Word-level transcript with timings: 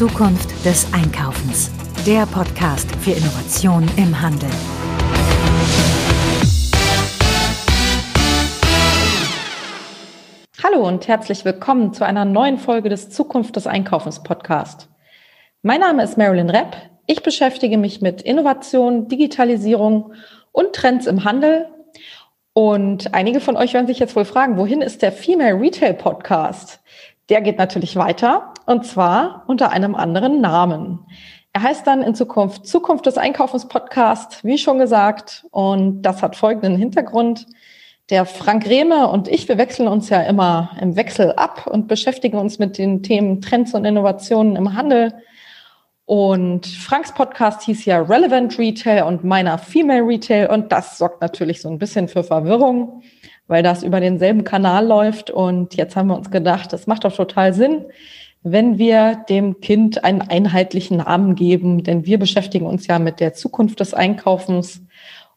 Zukunft 0.00 0.64
des 0.64 0.90
Einkaufens. 0.94 1.70
Der 2.06 2.24
Podcast 2.24 2.90
für 3.02 3.10
Innovation 3.10 3.86
im 3.98 4.18
Handel. 4.18 4.48
Hallo 10.64 10.88
und 10.88 11.06
herzlich 11.06 11.44
willkommen 11.44 11.92
zu 11.92 12.06
einer 12.06 12.24
neuen 12.24 12.56
Folge 12.56 12.88
des 12.88 13.10
Zukunft 13.10 13.56
des 13.56 13.66
Einkaufens 13.66 14.22
Podcast. 14.22 14.88
Mein 15.60 15.80
Name 15.80 16.02
ist 16.02 16.16
Marilyn 16.16 16.48
Repp. 16.48 16.74
Ich 17.06 17.22
beschäftige 17.22 17.76
mich 17.76 18.00
mit 18.00 18.22
Innovation, 18.22 19.06
Digitalisierung 19.06 20.14
und 20.52 20.72
Trends 20.72 21.06
im 21.06 21.24
Handel. 21.24 21.68
Und 22.54 23.12
einige 23.12 23.40
von 23.40 23.54
euch 23.54 23.74
werden 23.74 23.86
sich 23.86 23.98
jetzt 23.98 24.16
wohl 24.16 24.24
fragen, 24.24 24.56
wohin 24.56 24.80
ist 24.80 25.02
der 25.02 25.12
Female 25.12 25.60
Retail 25.60 25.92
Podcast? 25.92 26.80
Der 27.28 27.42
geht 27.42 27.58
natürlich 27.58 27.96
weiter 27.96 28.49
und 28.70 28.86
zwar 28.86 29.42
unter 29.48 29.72
einem 29.72 29.96
anderen 29.96 30.40
Namen. 30.40 31.00
Er 31.52 31.64
heißt 31.64 31.84
dann 31.88 32.02
in 32.02 32.14
Zukunft 32.14 32.68
Zukunft 32.68 33.04
des 33.04 33.18
Einkaufens 33.18 33.66
Podcast, 33.66 34.44
wie 34.44 34.58
schon 34.58 34.78
gesagt. 34.78 35.44
Und 35.50 36.02
das 36.02 36.22
hat 36.22 36.36
folgenden 36.36 36.76
Hintergrund. 36.76 37.46
Der 38.10 38.24
Frank 38.24 38.68
Rehme 38.68 39.08
und 39.08 39.26
ich, 39.26 39.48
wir 39.48 39.58
wechseln 39.58 39.88
uns 39.88 40.08
ja 40.08 40.22
immer 40.22 40.70
im 40.80 40.94
Wechsel 40.94 41.32
ab 41.32 41.66
und 41.66 41.88
beschäftigen 41.88 42.38
uns 42.38 42.60
mit 42.60 42.78
den 42.78 43.02
Themen 43.02 43.40
Trends 43.40 43.74
und 43.74 43.84
Innovationen 43.84 44.54
im 44.54 44.74
Handel. 44.74 45.14
Und 46.04 46.66
Franks 46.66 47.12
Podcast 47.12 47.62
hieß 47.62 47.84
ja 47.86 48.00
Relevant 48.00 48.56
Retail 48.56 49.02
und 49.02 49.24
meiner 49.24 49.58
Female 49.58 50.06
Retail. 50.06 50.48
Und 50.48 50.70
das 50.70 50.96
sorgt 50.96 51.20
natürlich 51.20 51.60
so 51.60 51.68
ein 51.68 51.78
bisschen 51.78 52.06
für 52.06 52.22
Verwirrung 52.22 53.02
weil 53.50 53.64
das 53.64 53.82
über 53.82 53.98
denselben 53.98 54.44
Kanal 54.44 54.86
läuft. 54.86 55.28
Und 55.28 55.74
jetzt 55.74 55.96
haben 55.96 56.06
wir 56.06 56.16
uns 56.16 56.30
gedacht, 56.30 56.72
das 56.72 56.86
macht 56.86 57.04
doch 57.04 57.14
total 57.14 57.52
Sinn, 57.52 57.84
wenn 58.42 58.78
wir 58.78 59.24
dem 59.28 59.60
Kind 59.60 60.02
einen 60.04 60.22
einheitlichen 60.22 60.98
Namen 60.98 61.34
geben, 61.34 61.84
denn 61.84 62.06
wir 62.06 62.18
beschäftigen 62.18 62.66
uns 62.66 62.86
ja 62.86 62.98
mit 62.98 63.20
der 63.20 63.34
Zukunft 63.34 63.80
des 63.80 63.92
Einkaufens. 63.92 64.82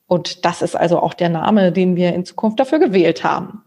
Und 0.08 0.46
das 0.46 0.62
ist 0.62 0.76
also 0.76 1.00
auch 1.00 1.14
der 1.14 1.30
Name, 1.30 1.72
den 1.72 1.96
wir 1.96 2.14
in 2.14 2.26
Zukunft 2.26 2.60
dafür 2.60 2.80
gewählt 2.80 3.24
haben. 3.24 3.64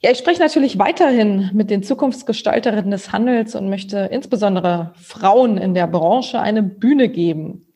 Ja, 0.00 0.10
ich 0.10 0.18
spreche 0.18 0.40
natürlich 0.40 0.78
weiterhin 0.78 1.50
mit 1.54 1.70
den 1.70 1.82
Zukunftsgestalterinnen 1.82 2.90
des 2.90 3.10
Handels 3.10 3.54
und 3.54 3.70
möchte 3.70 4.00
insbesondere 4.00 4.92
Frauen 4.96 5.56
in 5.56 5.72
der 5.74 5.86
Branche 5.86 6.40
eine 6.40 6.62
Bühne 6.62 7.08
geben. 7.08 7.72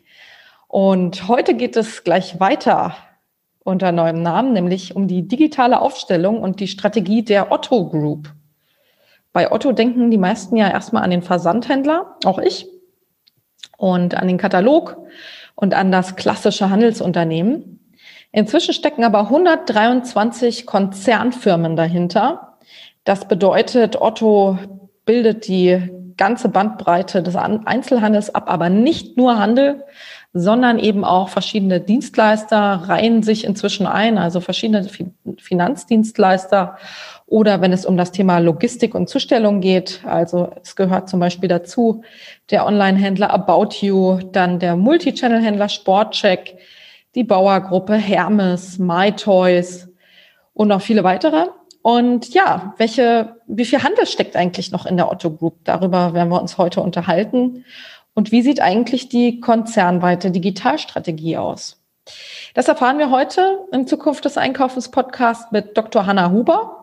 Und 0.69 1.27
heute 1.27 1.55
geht 1.55 1.77
es 1.77 2.05
gleich 2.05 2.39
weiter 2.39 2.95
unter 3.65 3.93
neuem 3.93 4.23
Namen, 4.23 4.53
nämlich 4.53 4.95
um 4.95 5.09
die 5.09 5.27
digitale 5.27 5.81
Aufstellung 5.81 6.41
und 6.41 6.61
die 6.61 6.69
Strategie 6.69 7.25
der 7.25 7.51
Otto 7.51 7.89
Group. 7.89 8.35
Bei 9.33 9.53
Otto 9.53 9.73
denken 9.73 10.11
die 10.11 10.19
meisten 10.19 10.57
ja 10.57 10.71
erstmal 10.71 11.03
an 11.03 11.11
den 11.11 11.23
Versandhändler, 11.23 12.17
auch 12.25 12.39
ich, 12.39 12.67
und 13.77 14.15
an 14.15 14.27
den 14.27 14.39
Katalog 14.39 14.97
und 15.55 15.75
an 15.75 15.93
das 15.93 16.17
klassische 16.17 16.71
Handelsunternehmen. 16.71 17.95
Inzwischen 18.33 18.75
stecken 18.75 19.05
aber 19.05 19.21
123 19.21 20.67
Konzernfirmen 20.67 21.77
dahinter. 21.77 22.59
Das 23.05 23.27
bedeutet, 23.27 24.01
Otto 24.01 24.59
bildet 25.05 25.49
die 25.49 25.91
ganze 26.17 26.49
Bandbreite 26.49 27.23
des 27.23 27.37
Einzelhandels 27.37 28.35
ab, 28.35 28.51
aber 28.51 28.69
nicht 28.69 29.17
nur 29.17 29.39
Handel, 29.39 29.85
sondern 30.35 30.79
eben 30.79 31.05
auch 31.05 31.31
verschiedene 31.31 31.81
Dienstleister 31.81 32.83
reihen 32.87 33.23
sich 33.23 33.45
inzwischen 33.45 33.87
ein, 33.87 34.19
also 34.19 34.41
verschiedene 34.41 34.87
Finanzdienstleister 35.39 36.77
oder 37.29 37.61
wenn 37.61 37.73
es 37.75 37.85
um 37.85 37.99
das 37.99 38.11
Thema 38.11 38.39
Logistik 38.39 38.95
und 38.95 39.09
Zustellung 39.09 39.61
geht, 39.61 40.01
also 40.05 40.51
es 40.63 40.77
gehört 40.77 41.11
zum 41.11 41.21
Beispiel 41.21 41.49
dazu 41.49 42.03
der 42.51 42.67
Online-Händler 42.67 43.31
About 43.31 43.77
You, 43.81 44.21
dann 44.33 44.59
der 44.59 44.77
Multichannel-Händler 44.77 45.69
Sportcheck, 45.69 46.57
die 47.15 47.25
Bauergruppe 47.25 47.95
Hermes, 47.95 48.79
MyToys 48.79 49.89
und 50.55 50.69
noch 50.69 50.81
viele 50.81 51.05
weitere. 51.05 51.49
Und 51.83 52.33
ja, 52.33 52.75
welche, 52.79 53.37
wie 53.47 53.67
viel 53.67 53.83
Handel 53.83 54.07
steckt 54.07 54.35
eigentlich 54.35 54.73
noch 54.73 54.87
in 54.87 54.97
der 54.97 55.11
Otto 55.11 55.31
Group? 55.31 55.57
Darüber 55.65 56.15
werden 56.15 56.31
wir 56.31 56.41
uns 56.41 56.57
heute 56.57 56.81
unterhalten. 56.81 57.65
Und 58.15 58.33
wie 58.33 58.43
sieht 58.43 58.61
eigentlich 58.61 59.11
die 59.11 59.41
konzernweite 59.41 60.31
Digitalstrategie 60.31 61.37
aus? 61.37 61.79
Das 62.55 62.69
erfahren 62.69 62.99
wir 62.99 63.11
heute 63.11 63.59
im 63.71 63.87
Zukunft 63.87 64.25
des 64.25 64.39
Einkaufens 64.39 64.91
Podcast 64.91 65.53
mit 65.53 65.77
Dr. 65.77 66.07
Hanna 66.07 66.31
Huber, 66.31 66.78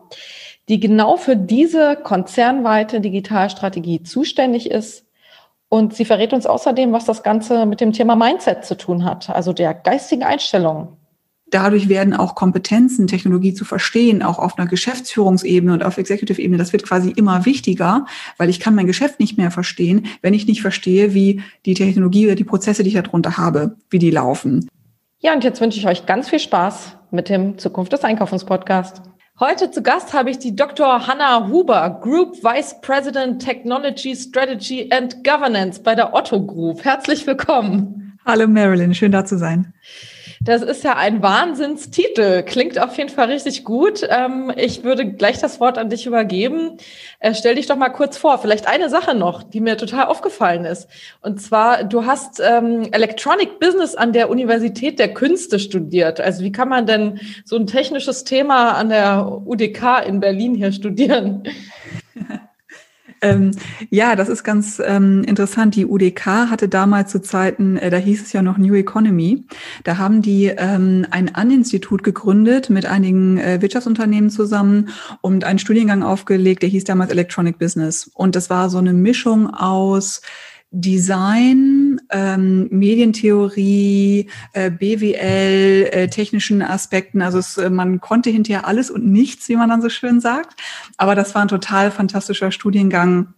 die 0.68 0.80
genau 0.80 1.16
für 1.16 1.36
diese 1.36 1.96
konzernweite 1.96 3.00
Digitalstrategie 3.00 4.02
zuständig 4.02 4.70
ist. 4.70 5.04
Und 5.68 5.94
sie 5.94 6.04
verrät 6.04 6.32
uns 6.32 6.46
außerdem, 6.46 6.92
was 6.92 7.04
das 7.04 7.22
Ganze 7.22 7.66
mit 7.66 7.80
dem 7.80 7.92
Thema 7.92 8.16
Mindset 8.16 8.64
zu 8.64 8.76
tun 8.76 9.04
hat, 9.04 9.30
also 9.30 9.52
der 9.52 9.74
geistigen 9.74 10.22
Einstellung 10.22 10.96
dadurch 11.50 11.88
werden 11.88 12.14
auch 12.14 12.34
Kompetenzen, 12.34 13.06
Technologie 13.06 13.54
zu 13.54 13.64
verstehen, 13.64 14.22
auch 14.22 14.38
auf 14.38 14.58
einer 14.58 14.68
Geschäftsführungsebene 14.68 15.72
und 15.72 15.84
auf 15.84 15.98
Executive-Ebene, 15.98 16.58
das 16.58 16.72
wird 16.72 16.84
quasi 16.84 17.10
immer 17.10 17.44
wichtiger, 17.44 18.06
weil 18.36 18.50
ich 18.50 18.60
kann 18.60 18.74
mein 18.74 18.86
Geschäft 18.86 19.20
nicht 19.20 19.38
mehr 19.38 19.50
verstehen, 19.50 20.06
wenn 20.22 20.34
ich 20.34 20.46
nicht 20.46 20.62
verstehe, 20.62 21.14
wie 21.14 21.42
die 21.64 21.74
Technologie 21.74 22.26
oder 22.26 22.34
die 22.34 22.44
Prozesse, 22.44 22.82
die 22.82 22.88
ich 22.88 22.94
darunter 22.94 23.36
habe, 23.36 23.76
wie 23.90 23.98
die 23.98 24.10
laufen. 24.10 24.68
Ja, 25.20 25.34
und 25.34 25.44
jetzt 25.44 25.60
wünsche 25.60 25.78
ich 25.78 25.86
euch 25.86 26.06
ganz 26.06 26.28
viel 26.28 26.38
Spaß 26.38 26.96
mit 27.10 27.28
dem 27.28 27.58
Zukunft 27.58 27.92
des 27.92 28.04
Einkaufens-Podcast. 28.04 29.02
Heute 29.38 29.70
zu 29.70 29.82
Gast 29.82 30.14
habe 30.14 30.30
ich 30.30 30.38
die 30.38 30.56
Dr. 30.56 31.06
Hanna 31.06 31.48
Huber, 31.48 32.00
Group 32.02 32.42
Vice 32.42 32.80
President 32.80 33.42
Technology 33.44 34.16
Strategy 34.16 34.88
and 34.90 35.22
Governance 35.24 35.78
bei 35.78 35.94
der 35.94 36.14
Otto 36.14 36.40
Group. 36.40 36.82
Herzlich 36.86 37.26
willkommen. 37.26 38.18
Hallo 38.24 38.48
Marilyn, 38.48 38.94
schön 38.94 39.12
da 39.12 39.26
zu 39.26 39.36
sein. 39.36 39.74
Das 40.46 40.62
ist 40.62 40.84
ja 40.84 40.94
ein 40.94 41.22
Wahnsinnstitel. 41.22 42.44
Klingt 42.44 42.78
auf 42.78 42.96
jeden 42.96 43.10
Fall 43.10 43.26
richtig 43.32 43.64
gut. 43.64 44.06
Ähm, 44.08 44.52
ich 44.54 44.84
würde 44.84 45.04
gleich 45.12 45.40
das 45.40 45.58
Wort 45.58 45.76
an 45.76 45.90
dich 45.90 46.06
übergeben. 46.06 46.76
Äh, 47.18 47.34
stell 47.34 47.56
dich 47.56 47.66
doch 47.66 47.74
mal 47.74 47.88
kurz 47.88 48.16
vor. 48.16 48.38
Vielleicht 48.38 48.68
eine 48.68 48.88
Sache 48.88 49.16
noch, 49.16 49.42
die 49.42 49.60
mir 49.60 49.76
total 49.76 50.06
aufgefallen 50.06 50.64
ist. 50.64 50.88
Und 51.20 51.42
zwar, 51.42 51.82
du 51.82 52.06
hast 52.06 52.40
ähm, 52.40 52.86
Electronic 52.92 53.58
Business 53.58 53.96
an 53.96 54.12
der 54.12 54.30
Universität 54.30 55.00
der 55.00 55.12
Künste 55.12 55.58
studiert. 55.58 56.20
Also 56.20 56.44
wie 56.44 56.52
kann 56.52 56.68
man 56.68 56.86
denn 56.86 57.18
so 57.44 57.56
ein 57.56 57.66
technisches 57.66 58.22
Thema 58.22 58.74
an 58.76 58.90
der 58.90 59.42
UDK 59.44 60.06
in 60.06 60.20
Berlin 60.20 60.54
hier 60.54 60.70
studieren? 60.70 61.42
Ähm, 63.22 63.52
ja, 63.90 64.16
das 64.16 64.28
ist 64.28 64.44
ganz 64.44 64.80
ähm, 64.84 65.22
interessant. 65.24 65.74
Die 65.74 65.86
UDK 65.86 66.26
hatte 66.50 66.68
damals 66.68 67.10
zu 67.10 67.20
Zeiten, 67.20 67.76
äh, 67.76 67.90
da 67.90 67.96
hieß 67.96 68.22
es 68.22 68.32
ja 68.32 68.42
noch 68.42 68.58
New 68.58 68.74
Economy, 68.74 69.44
da 69.84 69.98
haben 69.98 70.22
die 70.22 70.46
ähm, 70.46 71.06
ein 71.10 71.34
An-Institut 71.34 72.02
gegründet 72.02 72.70
mit 72.70 72.86
einigen 72.86 73.38
äh, 73.38 73.60
Wirtschaftsunternehmen 73.60 74.30
zusammen 74.30 74.88
und 75.20 75.44
einen 75.44 75.58
Studiengang 75.58 76.02
aufgelegt, 76.02 76.62
der 76.62 76.68
hieß 76.68 76.84
damals 76.84 77.10
Electronic 77.10 77.58
Business. 77.58 78.10
Und 78.14 78.36
das 78.36 78.50
war 78.50 78.70
so 78.70 78.78
eine 78.78 78.92
Mischung 78.92 79.48
aus 79.48 80.20
Design, 80.70 81.85
ähm, 82.10 82.68
Medientheorie, 82.70 84.28
äh, 84.52 84.70
BWL, 84.70 85.88
äh, 85.90 86.08
technischen 86.08 86.62
Aspekten. 86.62 87.22
Also 87.22 87.38
es, 87.38 87.56
äh, 87.58 87.70
man 87.70 88.00
konnte 88.00 88.30
hinterher 88.30 88.66
alles 88.66 88.90
und 88.90 89.06
nichts, 89.06 89.48
wie 89.48 89.56
man 89.56 89.68
dann 89.68 89.82
so 89.82 89.88
schön 89.88 90.20
sagt. 90.20 90.60
Aber 90.96 91.14
das 91.14 91.34
war 91.34 91.42
ein 91.42 91.48
total 91.48 91.90
fantastischer 91.90 92.50
Studiengang, 92.50 93.34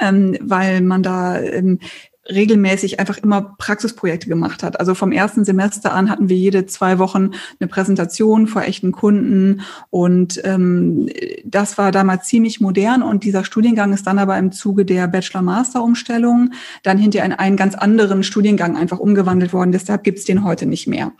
ähm, 0.00 0.36
weil 0.40 0.80
man 0.80 1.02
da 1.02 1.40
ähm, 1.40 1.80
regelmäßig 2.28 3.00
einfach 3.00 3.18
immer 3.18 3.54
Praxisprojekte 3.58 4.28
gemacht 4.28 4.62
hat. 4.62 4.80
Also 4.80 4.94
vom 4.94 5.12
ersten 5.12 5.44
Semester 5.44 5.92
an 5.92 6.10
hatten 6.10 6.28
wir 6.28 6.36
jede 6.36 6.66
zwei 6.66 6.98
Wochen 6.98 7.30
eine 7.60 7.68
Präsentation 7.68 8.46
vor 8.46 8.62
echten 8.62 8.92
Kunden 8.92 9.62
und 9.90 10.40
ähm, 10.44 11.08
das 11.44 11.78
war 11.78 11.92
damals 11.92 12.26
ziemlich 12.26 12.60
modern 12.60 13.02
und 13.02 13.24
dieser 13.24 13.44
Studiengang 13.44 13.92
ist 13.92 14.06
dann 14.06 14.18
aber 14.18 14.36
im 14.38 14.52
Zuge 14.52 14.84
der 14.84 15.08
Bachelor-Master-Umstellung 15.08 16.52
dann 16.82 16.98
hinterher 16.98 17.26
in 17.26 17.32
einen 17.32 17.56
ganz 17.56 17.74
anderen 17.74 18.22
Studiengang 18.22 18.76
einfach 18.76 18.98
umgewandelt 18.98 19.52
worden. 19.52 19.72
Deshalb 19.72 20.04
gibt's 20.04 20.24
den 20.24 20.44
heute 20.44 20.66
nicht 20.66 20.86
mehr. 20.86 21.12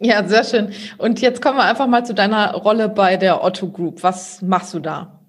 Ja, 0.00 0.26
sehr 0.26 0.44
schön. 0.44 0.72
Und 0.98 1.20
jetzt 1.20 1.40
kommen 1.40 1.58
wir 1.58 1.64
einfach 1.64 1.86
mal 1.86 2.04
zu 2.04 2.12
deiner 2.12 2.54
Rolle 2.54 2.88
bei 2.88 3.16
der 3.16 3.44
Otto 3.44 3.70
Group. 3.70 4.02
Was 4.02 4.42
machst 4.42 4.74
du 4.74 4.80
da? 4.80 5.21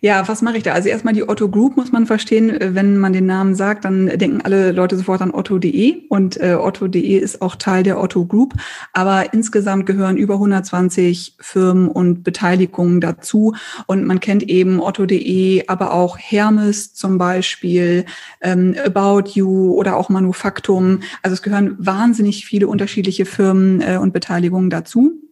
Ja, 0.00 0.26
was 0.28 0.42
mache 0.42 0.56
ich 0.56 0.62
da? 0.62 0.72
Also 0.72 0.88
erstmal 0.88 1.14
die 1.14 1.28
Otto 1.28 1.48
Group 1.48 1.76
muss 1.76 1.92
man 1.92 2.06
verstehen. 2.06 2.56
Wenn 2.60 2.96
man 2.98 3.12
den 3.12 3.26
Namen 3.26 3.54
sagt, 3.54 3.84
dann 3.84 4.06
denken 4.06 4.40
alle 4.42 4.72
Leute 4.72 4.96
sofort 4.96 5.20
an 5.22 5.32
Otto.de 5.32 6.06
und 6.08 6.40
äh, 6.40 6.54
Otto.de 6.54 7.16
ist 7.16 7.42
auch 7.42 7.56
Teil 7.56 7.82
der 7.82 8.00
Otto 8.00 8.26
Group. 8.26 8.54
Aber 8.92 9.32
insgesamt 9.32 9.86
gehören 9.86 10.16
über 10.16 10.34
120 10.34 11.36
Firmen 11.40 11.88
und 11.88 12.22
Beteiligungen 12.22 13.00
dazu. 13.00 13.54
Und 13.86 14.06
man 14.06 14.20
kennt 14.20 14.42
eben 14.42 14.80
Otto.de, 14.80 15.66
aber 15.66 15.92
auch 15.92 16.18
Hermes 16.18 16.94
zum 16.94 17.18
Beispiel, 17.18 18.04
ähm, 18.40 18.74
About 18.84 19.30
You 19.30 19.74
oder 19.74 19.96
auch 19.96 20.08
Manufaktum. 20.08 21.00
Also 21.22 21.34
es 21.34 21.42
gehören 21.42 21.76
wahnsinnig 21.78 22.44
viele 22.46 22.68
unterschiedliche 22.68 23.24
Firmen 23.24 23.80
äh, 23.80 23.96
und 23.96 24.12
Beteiligungen 24.12 24.70
dazu 24.70 25.29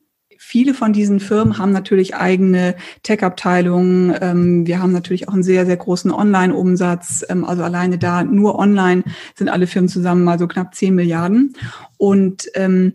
viele 0.49 0.73
von 0.73 0.95
diesen 0.95 1.21
Firmen 1.21 1.59
haben 1.59 1.73
natürlich 1.73 2.15
eigene 2.17 2.75
Tech-Abteilungen. 3.03 4.17
Ähm, 4.19 4.67
wir 4.67 4.81
haben 4.81 4.93
natürlich 4.93 5.29
auch 5.29 5.35
einen 5.35 5.43
sehr, 5.43 5.67
sehr 5.67 5.77
großen 5.77 6.11
Online-Umsatz. 6.11 7.23
Ähm, 7.29 7.45
also 7.45 7.63
alleine 7.63 7.99
da 7.99 8.25
nur 8.25 8.59
online 8.59 9.05
sind 9.35 9.51
alle 9.51 9.67
Firmen 9.67 9.91
zusammen 9.91 10.25
mal 10.25 10.39
so 10.39 10.49
knapp 10.49 10.75
10 10.75 10.95
Milliarden. 10.95 11.53
Und 11.99 12.49
ähm, 12.55 12.95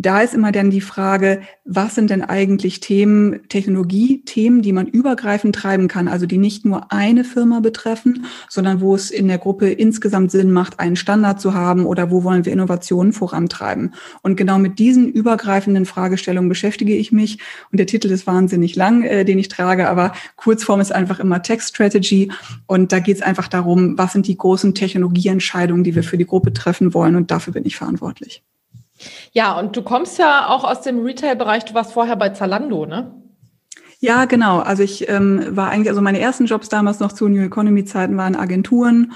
da 0.00 0.20
ist 0.20 0.32
immer 0.32 0.52
dann 0.52 0.70
die 0.70 0.80
Frage, 0.80 1.40
was 1.64 1.96
sind 1.96 2.10
denn 2.10 2.22
eigentlich 2.22 2.80
Themen, 2.80 3.48
Technologiethemen, 3.48 4.62
die 4.62 4.72
man 4.72 4.86
übergreifend 4.86 5.54
treiben 5.56 5.88
kann, 5.88 6.06
also 6.06 6.24
die 6.24 6.38
nicht 6.38 6.64
nur 6.64 6.92
eine 6.92 7.24
Firma 7.24 7.60
betreffen, 7.60 8.26
sondern 8.48 8.80
wo 8.80 8.94
es 8.94 9.10
in 9.10 9.26
der 9.26 9.38
Gruppe 9.38 9.70
insgesamt 9.70 10.30
Sinn 10.30 10.52
macht, 10.52 10.78
einen 10.78 10.94
Standard 10.96 11.40
zu 11.40 11.52
haben 11.52 11.84
oder 11.84 12.10
wo 12.12 12.22
wollen 12.22 12.44
wir 12.44 12.52
Innovationen 12.52 13.12
vorantreiben. 13.12 13.94
Und 14.22 14.36
genau 14.36 14.58
mit 14.58 14.78
diesen 14.78 15.08
übergreifenden 15.08 15.84
Fragestellungen 15.84 16.48
beschäftige 16.48 16.94
ich 16.94 17.10
mich. 17.10 17.38
Und 17.72 17.78
der 17.78 17.86
Titel 17.86 18.10
ist 18.10 18.26
wahnsinnig 18.26 18.76
lang, 18.76 19.02
äh, 19.02 19.24
den 19.24 19.38
ich 19.38 19.48
trage, 19.48 19.88
aber 19.88 20.12
Kurzform 20.36 20.80
ist 20.80 20.92
einfach 20.92 21.18
immer 21.18 21.42
Tech 21.42 21.62
Strategy. 21.62 22.30
Und 22.66 22.92
da 22.92 23.00
geht 23.00 23.16
es 23.16 23.22
einfach 23.22 23.48
darum, 23.48 23.98
was 23.98 24.12
sind 24.12 24.28
die 24.28 24.36
großen 24.36 24.74
Technologieentscheidungen, 24.74 25.82
die 25.82 25.96
wir 25.96 26.04
für 26.04 26.18
die 26.18 26.26
Gruppe 26.26 26.52
treffen 26.52 26.94
wollen. 26.94 27.16
Und 27.16 27.30
dafür 27.30 27.52
bin 27.52 27.66
ich 27.66 27.76
verantwortlich. 27.76 28.42
Ja, 29.32 29.58
und 29.58 29.76
du 29.76 29.82
kommst 29.82 30.18
ja 30.18 30.48
auch 30.48 30.64
aus 30.64 30.82
dem 30.82 31.04
Retail-Bereich, 31.04 31.64
du 31.64 31.74
warst 31.74 31.92
vorher 31.92 32.16
bei 32.16 32.30
Zalando, 32.30 32.86
ne? 32.86 33.14
Ja, 34.00 34.26
genau. 34.26 34.60
Also 34.60 34.84
ich 34.84 35.08
ähm, 35.08 35.44
war 35.56 35.70
eigentlich, 35.70 35.88
also 35.88 36.00
meine 36.00 36.20
ersten 36.20 36.46
Jobs 36.46 36.68
damals 36.68 37.00
noch 37.00 37.12
zu 37.12 37.28
New 37.28 37.42
Economy-Zeiten 37.42 38.16
waren 38.16 38.36
Agenturen 38.36 39.12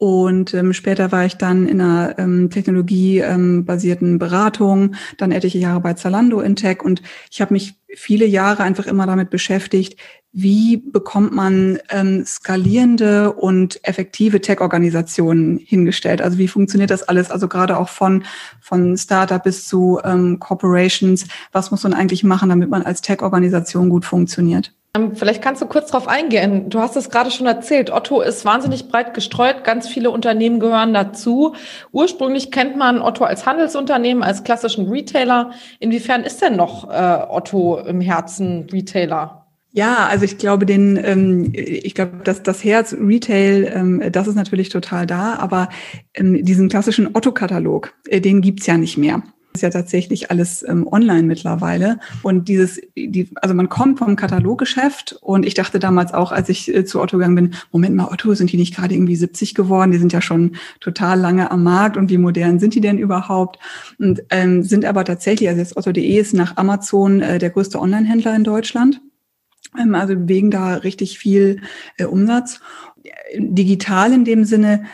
und 0.00 0.54
ähm, 0.54 0.72
später 0.72 1.12
war 1.12 1.26
ich 1.26 1.36
dann 1.36 1.66
in 1.66 1.78
einer 1.78 2.18
ähm, 2.18 2.48
technologiebasierten 2.48 4.12
ähm, 4.12 4.18
Beratung, 4.18 4.94
dann 5.18 5.30
etliche 5.30 5.58
Jahre 5.58 5.80
bei 5.80 5.92
Zalando 5.92 6.40
in 6.40 6.56
Tech 6.56 6.82
und 6.82 7.02
ich 7.30 7.42
habe 7.42 7.52
mich 7.52 7.74
viele 7.94 8.24
Jahre 8.24 8.62
einfach 8.62 8.86
immer 8.86 9.06
damit 9.06 9.28
beschäftigt, 9.28 10.00
wie 10.32 10.76
bekommt 10.76 11.32
man 11.32 11.78
ähm, 11.90 12.24
skalierende 12.24 13.32
und 13.32 13.80
effektive 13.82 14.40
Tech-Organisationen 14.40 15.58
hingestellt? 15.58 16.22
Also 16.22 16.38
wie 16.38 16.48
funktioniert 16.48 16.90
das 16.90 17.02
alles? 17.02 17.30
Also 17.30 17.48
gerade 17.48 17.76
auch 17.76 17.88
von, 17.88 18.24
von 18.60 18.96
Startup 18.96 19.42
bis 19.42 19.66
zu 19.66 20.00
ähm, 20.04 20.38
Corporations. 20.38 21.26
Was 21.52 21.70
muss 21.70 21.82
man 21.82 21.94
eigentlich 21.94 22.22
machen, 22.22 22.48
damit 22.48 22.70
man 22.70 22.82
als 22.82 23.02
Tech-Organisation 23.02 23.88
gut 23.88 24.04
funktioniert? 24.04 24.72
Ähm, 24.94 25.14
vielleicht 25.14 25.42
kannst 25.42 25.62
du 25.62 25.66
kurz 25.66 25.90
darauf 25.90 26.08
eingehen. 26.08 26.68
Du 26.68 26.80
hast 26.80 26.96
es 26.96 27.10
gerade 27.10 27.30
schon 27.30 27.46
erzählt. 27.46 27.90
Otto 27.90 28.20
ist 28.20 28.44
wahnsinnig 28.44 28.88
breit 28.88 29.14
gestreut. 29.14 29.62
Ganz 29.64 29.88
viele 29.88 30.10
Unternehmen 30.10 30.60
gehören 30.60 30.94
dazu. 30.94 31.54
Ursprünglich 31.92 32.50
kennt 32.50 32.76
man 32.76 33.00
Otto 33.00 33.24
als 33.24 33.46
Handelsunternehmen, 33.46 34.22
als 34.22 34.42
klassischen 34.44 34.88
Retailer. 34.88 35.52
Inwiefern 35.78 36.22
ist 36.22 36.42
denn 36.42 36.56
noch 36.56 36.88
äh, 36.90 37.18
Otto 37.28 37.78
im 37.78 38.00
Herzen 38.00 38.66
Retailer? 38.72 39.39
Ja, 39.72 40.08
also 40.08 40.24
ich 40.24 40.36
glaube, 40.36 40.66
den, 40.66 40.98
ähm, 41.02 41.50
ich 41.52 41.94
glaube, 41.94 42.22
dass 42.24 42.42
das 42.42 42.64
Herz 42.64 42.92
Retail, 42.92 43.70
ähm, 43.72 44.02
das 44.10 44.26
ist 44.26 44.34
natürlich 44.34 44.68
total 44.68 45.06
da, 45.06 45.36
aber 45.36 45.68
ähm, 46.14 46.44
diesen 46.44 46.68
klassischen 46.68 47.14
Otto-Katalog, 47.14 47.94
äh, 48.08 48.20
den 48.20 48.40
gibt's 48.40 48.66
ja 48.66 48.76
nicht 48.76 48.98
mehr. 48.98 49.22
Ist 49.52 49.62
ja 49.62 49.70
tatsächlich 49.70 50.30
alles 50.30 50.64
ähm, 50.68 50.86
online 50.86 51.24
mittlerweile. 51.24 51.98
Und 52.22 52.48
dieses, 52.48 52.80
die, 52.96 53.30
also 53.36 53.52
man 53.54 53.68
kommt 53.68 53.98
vom 53.98 54.14
Kataloggeschäft 54.14 55.18
und 55.20 55.44
ich 55.44 55.54
dachte 55.54 55.80
damals 55.80 56.14
auch, 56.14 56.30
als 56.30 56.48
ich 56.48 56.72
äh, 56.72 56.84
zu 56.84 57.00
Otto 57.00 57.16
gegangen 57.18 57.34
bin, 57.34 57.54
Moment 57.72 57.96
mal, 57.96 58.08
Otto, 58.10 58.34
sind 58.34 58.52
die 58.52 58.56
nicht 58.56 58.74
gerade 58.74 58.94
irgendwie 58.94 59.16
70 59.16 59.54
geworden? 59.54 59.90
Die 59.92 59.98
sind 59.98 60.12
ja 60.12 60.20
schon 60.20 60.56
total 60.80 61.18
lange 61.18 61.50
am 61.50 61.64
Markt 61.64 61.96
und 61.96 62.10
wie 62.10 62.18
modern 62.18 62.60
sind 62.60 62.74
die 62.74 62.80
denn 62.80 62.98
überhaupt? 62.98 63.58
Und 63.98 64.22
ähm, 64.30 64.62
sind 64.62 64.84
aber 64.84 65.04
tatsächlich, 65.04 65.48
also 65.48 65.60
jetzt 65.60 65.76
Otto.de 65.76 66.16
ist 66.16 66.34
nach 66.34 66.56
Amazon 66.56 67.20
äh, 67.20 67.38
der 67.38 67.50
größte 67.50 67.80
Online-Händler 67.80 68.34
in 68.34 68.44
Deutschland. 68.44 69.00
Ähm, 69.78 69.94
also 69.94 70.14
bewegen 70.16 70.50
da 70.50 70.74
richtig 70.74 71.18
viel 71.18 71.60
äh, 71.96 72.04
Umsatz. 72.04 72.60
Digital 73.36 74.12
in 74.12 74.24
dem 74.24 74.44
Sinne 74.44 74.84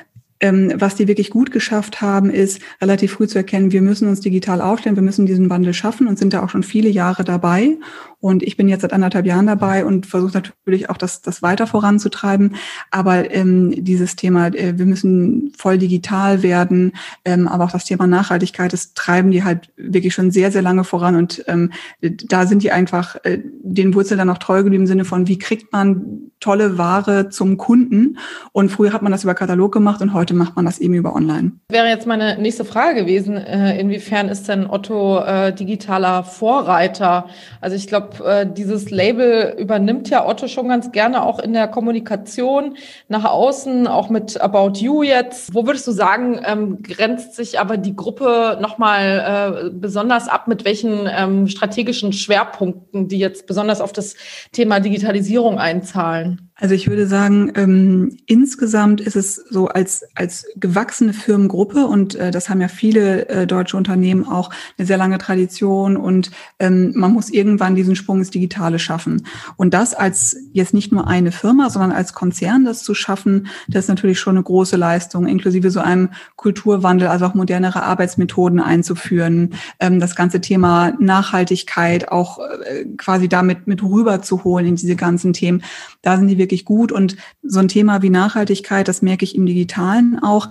ähm, 0.41 0.73
was 0.77 0.95
die 0.95 1.09
wirklich 1.09 1.31
gut 1.31 1.51
geschafft 1.51 2.01
haben, 2.01 2.31
ist 2.31 2.61
relativ 2.81 3.13
früh 3.13 3.27
zu 3.27 3.39
erkennen, 3.39 3.73
wir 3.73 3.83
müssen 3.83 4.09
uns 4.09 4.21
digital 4.21 4.61
aufstellen, 4.61 4.97
wir 4.97 5.03
müssen 5.03 5.27
diesen 5.27 5.49
Wandel 5.49 5.73
schaffen 5.73 6.07
und 6.09 6.19
sind 6.19 6.33
da 6.33 6.45
auch 6.45 6.51
schon 6.51 6.63
viele 6.63 6.89
Jahre 6.91 7.25
dabei. 7.25 7.77
Und 8.21 8.43
ich 8.43 8.57
bin 8.57 8.69
jetzt 8.69 8.81
seit 8.81 8.93
anderthalb 8.93 9.27
Jahren 9.27 9.47
dabei 9.47 9.85
und 9.85 10.07
versuche 10.07 10.33
natürlich 10.33 10.91
auch 10.91 10.97
das, 10.97 11.23
das 11.23 11.43
weiter 11.43 11.67
voranzutreiben. 11.67 12.57
Aber 12.91 13.31
ähm, 13.33 13.85
dieses 13.85 14.17
Thema, 14.17 14.49
äh, 14.49 14.79
wir 14.79 14.87
müssen 14.87 15.53
voll 15.57 15.79
digital 15.79 16.43
werden, 16.43 16.93
ähm, 17.25 17.47
aber 17.47 17.65
auch 17.65 17.73
das 17.73 17.85
Thema 17.85 18.07
Nachhaltigkeit, 18.07 18.73
das 18.73 18.95
treiben 18.95 19.31
die 19.31 19.45
halt 19.45 19.71
wirklich 19.77 20.15
schon 20.15 20.31
sehr, 20.31 20.51
sehr 20.51 20.63
lange 20.63 20.85
voran. 20.85 21.17
Und 21.17 21.45
ähm, 21.47 21.73
da 22.01 22.47
sind 22.47 22.63
die 22.63 22.73
einfach 22.73 23.17
äh, 23.25 23.39
den 23.63 23.95
Wurzeln 23.95 24.19
dann 24.19 24.31
auch 24.31 24.39
treu 24.39 24.63
geblieben 24.63 24.85
im 24.85 24.87
Sinne 24.89 25.05
von, 25.05 25.29
wie 25.29 25.39
kriegt 25.39 25.73
man 25.73 26.31
tolle 26.41 26.79
Ware 26.79 27.29
zum 27.29 27.57
Kunden? 27.57 28.19
Und 28.53 28.71
früher 28.71 28.93
hat 28.93 29.03
man 29.03 29.13
das 29.13 29.25
über 29.25 29.35
Katalog 29.35 29.73
gemacht 29.73 30.01
und 30.01 30.13
heute 30.13 30.35
macht 30.35 30.57
man 30.57 30.65
das 30.65 30.79
eben 30.79 30.95
über 30.95 31.15
Online. 31.15 31.53
Wäre 31.69 31.89
jetzt 31.89 32.07
meine 32.07 32.39
nächste 32.39 32.65
Frage 32.65 33.03
gewesen, 33.03 33.37
äh, 33.37 33.79
inwiefern 33.81 34.29
ist 34.29 34.49
denn 34.49 34.67
Otto 34.67 35.21
äh, 35.21 35.53
digitaler 35.53 36.25
Vorreiter? 36.25 37.27
Also 37.61 37.77
ich 37.77 37.87
glaube, 37.87 38.06
glaube, 38.07 38.31
äh, 38.31 38.47
dieses 38.47 38.91
Label 38.91 39.55
übernimmt 39.59 40.09
ja 40.11 40.27
Otto 40.27 40.49
schon 40.49 40.69
ganz 40.69 40.93
gerne 40.93 41.23
auch 41.23 41.39
in 41.39 41.53
der 41.53 41.69
Kommunikation 41.69 42.77
nach 43.09 43.25
außen, 43.25 43.87
auch 43.87 44.09
mit 44.09 44.41
About 44.41 44.79
You 44.79 45.03
jetzt. 45.03 45.55
Wo 45.55 45.67
würdest 45.67 45.87
du 45.87 45.93
sagen, 45.93 46.41
ähm, 46.45 46.83
grenzt 46.83 47.35
sich 47.35 47.59
aber 47.61 47.77
die 47.77 47.97
Gruppe 47.97 48.59
nochmal 48.61 49.67
äh, 49.67 49.71
besonders 49.71 50.29
ab, 50.29 50.49
mit 50.49 50.65
welchen 50.65 51.09
ähm, 51.11 51.49
strategischen 51.49 52.13
Schwerpunkten, 52.13 53.09
die 53.09 53.19
jetzt 53.19 53.47
besonders 53.47 53.81
auf 53.81 53.93
das 53.93 54.17
Thema 54.53 54.81
Digitalisierung 54.81 55.59
einzahlen? 55.59 56.51
Also 56.59 56.75
ich 56.75 56.89
würde 56.89 57.07
sagen, 57.07 57.53
ähm, 57.55 58.17
insgesamt 58.25 59.03
ist 59.03 59.15
es 59.15 59.35
so 59.35 59.69
als, 59.69 60.07
als 60.15 60.47
gewachsene 60.57 61.13
Firmengruppe 61.13 61.87
und 61.87 62.15
äh, 62.15 62.31
das 62.31 62.49
haben 62.49 62.63
ja 62.63 62.69
viele 62.69 63.29
äh, 63.29 63.47
deutsche 63.47 63.77
Unternehmen 63.77 64.27
auch 64.27 64.49
eine 64.79 64.87
sehr 64.87 64.97
lange 64.97 65.19
Tradition 65.19 65.99
und 65.99 66.31
ähm, 66.59 66.93
man 66.95 67.13
muss 67.13 67.29
irgendwann 67.29 67.75
diesen 67.75 67.95
Sprung 67.95 68.21
ins 68.21 68.31
Digitale 68.31 68.79
schaffen. 68.79 69.27
Und 69.57 69.75
das 69.75 69.93
als 69.93 70.35
jetzt 70.55 70.73
nicht 70.73 70.93
nur 70.93 71.07
eine 71.07 71.31
Firma, 71.31 71.69
sondern 71.69 71.93
als 71.93 72.15
Konzern 72.15 72.65
das 72.65 72.83
zu 72.83 72.95
schaffen, 72.95 73.49
das 73.69 73.85
ist 73.85 73.89
natürlich 73.89 74.19
schon 74.19 74.37
eine 74.37 74.43
große 74.43 74.77
Leistung, 74.77 75.27
inklusive 75.27 75.71
so 75.71 75.81
einem 75.81 76.09
Kulturwandel, 76.37 77.09
also 77.09 77.27
auch 77.27 77.35
modernere 77.35 77.83
Arbeitsmethoden 77.83 78.61
einzuführen, 78.61 79.51
ähm, 79.79 80.01
das 80.01 80.17
ganze 80.17 80.41
Thema 80.41 80.95
Nachhaltigkeit 80.99 82.11
auch 82.11 82.39
äh, 82.39 82.87
quasi 82.97 83.29
damit 83.29 83.67
mit 83.67 83.83
rüberzuholen 83.83 84.67
in 84.67 84.77
diese 84.77 84.97
ganzen 84.97 85.35
Themen. 85.35 85.63
Da 86.01 86.17
sind 86.17 86.29
die 86.29 86.46
wirklich 86.47 86.65
gut. 86.65 86.93
Und 86.93 87.17
so 87.43 87.59
ein 87.59 87.69
Thema 87.69 88.03
wie 88.03 88.11
Nachhaltigkeit, 88.11 88.89
das 88.89 89.03
merke 89.03 89.25
ich 89.25 89.35
im 89.35 89.47
Digitalen 89.47 90.19
auch. 90.23 90.49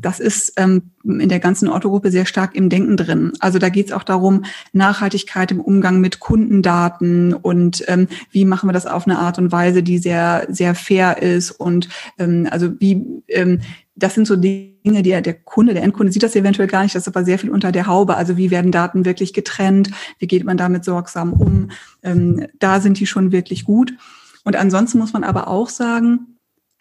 Das 0.00 0.20
ist 0.20 0.52
ähm, 0.56 0.90
in 1.02 1.28
der 1.28 1.40
ganzen 1.40 1.68
Otto-Gruppe 1.68 2.10
sehr 2.10 2.26
stark 2.26 2.54
im 2.54 2.68
Denken 2.68 2.96
drin. 2.96 3.32
Also 3.40 3.58
da 3.58 3.68
geht 3.68 3.86
es 3.86 3.92
auch 3.92 4.02
darum, 4.02 4.44
Nachhaltigkeit 4.72 5.50
im 5.50 5.60
Umgang 5.60 6.00
mit 6.00 6.20
Kundendaten 6.20 7.32
und 7.32 7.82
ähm, 7.88 8.06
wie 8.30 8.44
machen 8.44 8.68
wir 8.68 8.74
das 8.74 8.86
auf 8.86 9.06
eine 9.06 9.18
Art 9.18 9.38
und 9.38 9.50
Weise, 9.50 9.82
die 9.82 9.98
sehr, 9.98 10.46
sehr 10.50 10.74
fair 10.74 11.22
ist 11.22 11.52
und 11.52 11.88
ähm, 12.18 12.46
also 12.50 12.78
wie 12.80 13.22
ähm, 13.28 13.60
das 13.94 14.14
sind 14.14 14.26
so 14.26 14.36
Dinge, 14.36 15.02
die 15.02 15.10
der 15.10 15.34
Kunde, 15.34 15.74
der 15.74 15.82
Endkunde 15.82 16.12
sieht 16.12 16.22
das 16.22 16.34
eventuell 16.34 16.68
gar 16.68 16.82
nicht, 16.82 16.94
das 16.94 17.02
ist 17.02 17.14
aber 17.14 17.24
sehr 17.24 17.38
viel 17.38 17.50
unter 17.50 17.72
der 17.72 17.86
Haube. 17.86 18.16
Also 18.16 18.36
wie 18.36 18.50
werden 18.50 18.72
Daten 18.72 19.04
wirklich 19.04 19.32
getrennt? 19.32 19.90
Wie 20.18 20.26
geht 20.26 20.44
man 20.44 20.56
damit 20.56 20.84
sorgsam 20.84 21.32
um? 21.32 21.70
Ähm, 22.02 22.46
da 22.58 22.80
sind 22.80 22.98
die 22.98 23.06
schon 23.06 23.32
wirklich 23.32 23.64
gut. 23.64 23.92
Und 24.44 24.56
ansonsten 24.56 24.98
muss 24.98 25.12
man 25.12 25.24
aber 25.24 25.48
auch 25.48 25.68
sagen, 25.68 26.32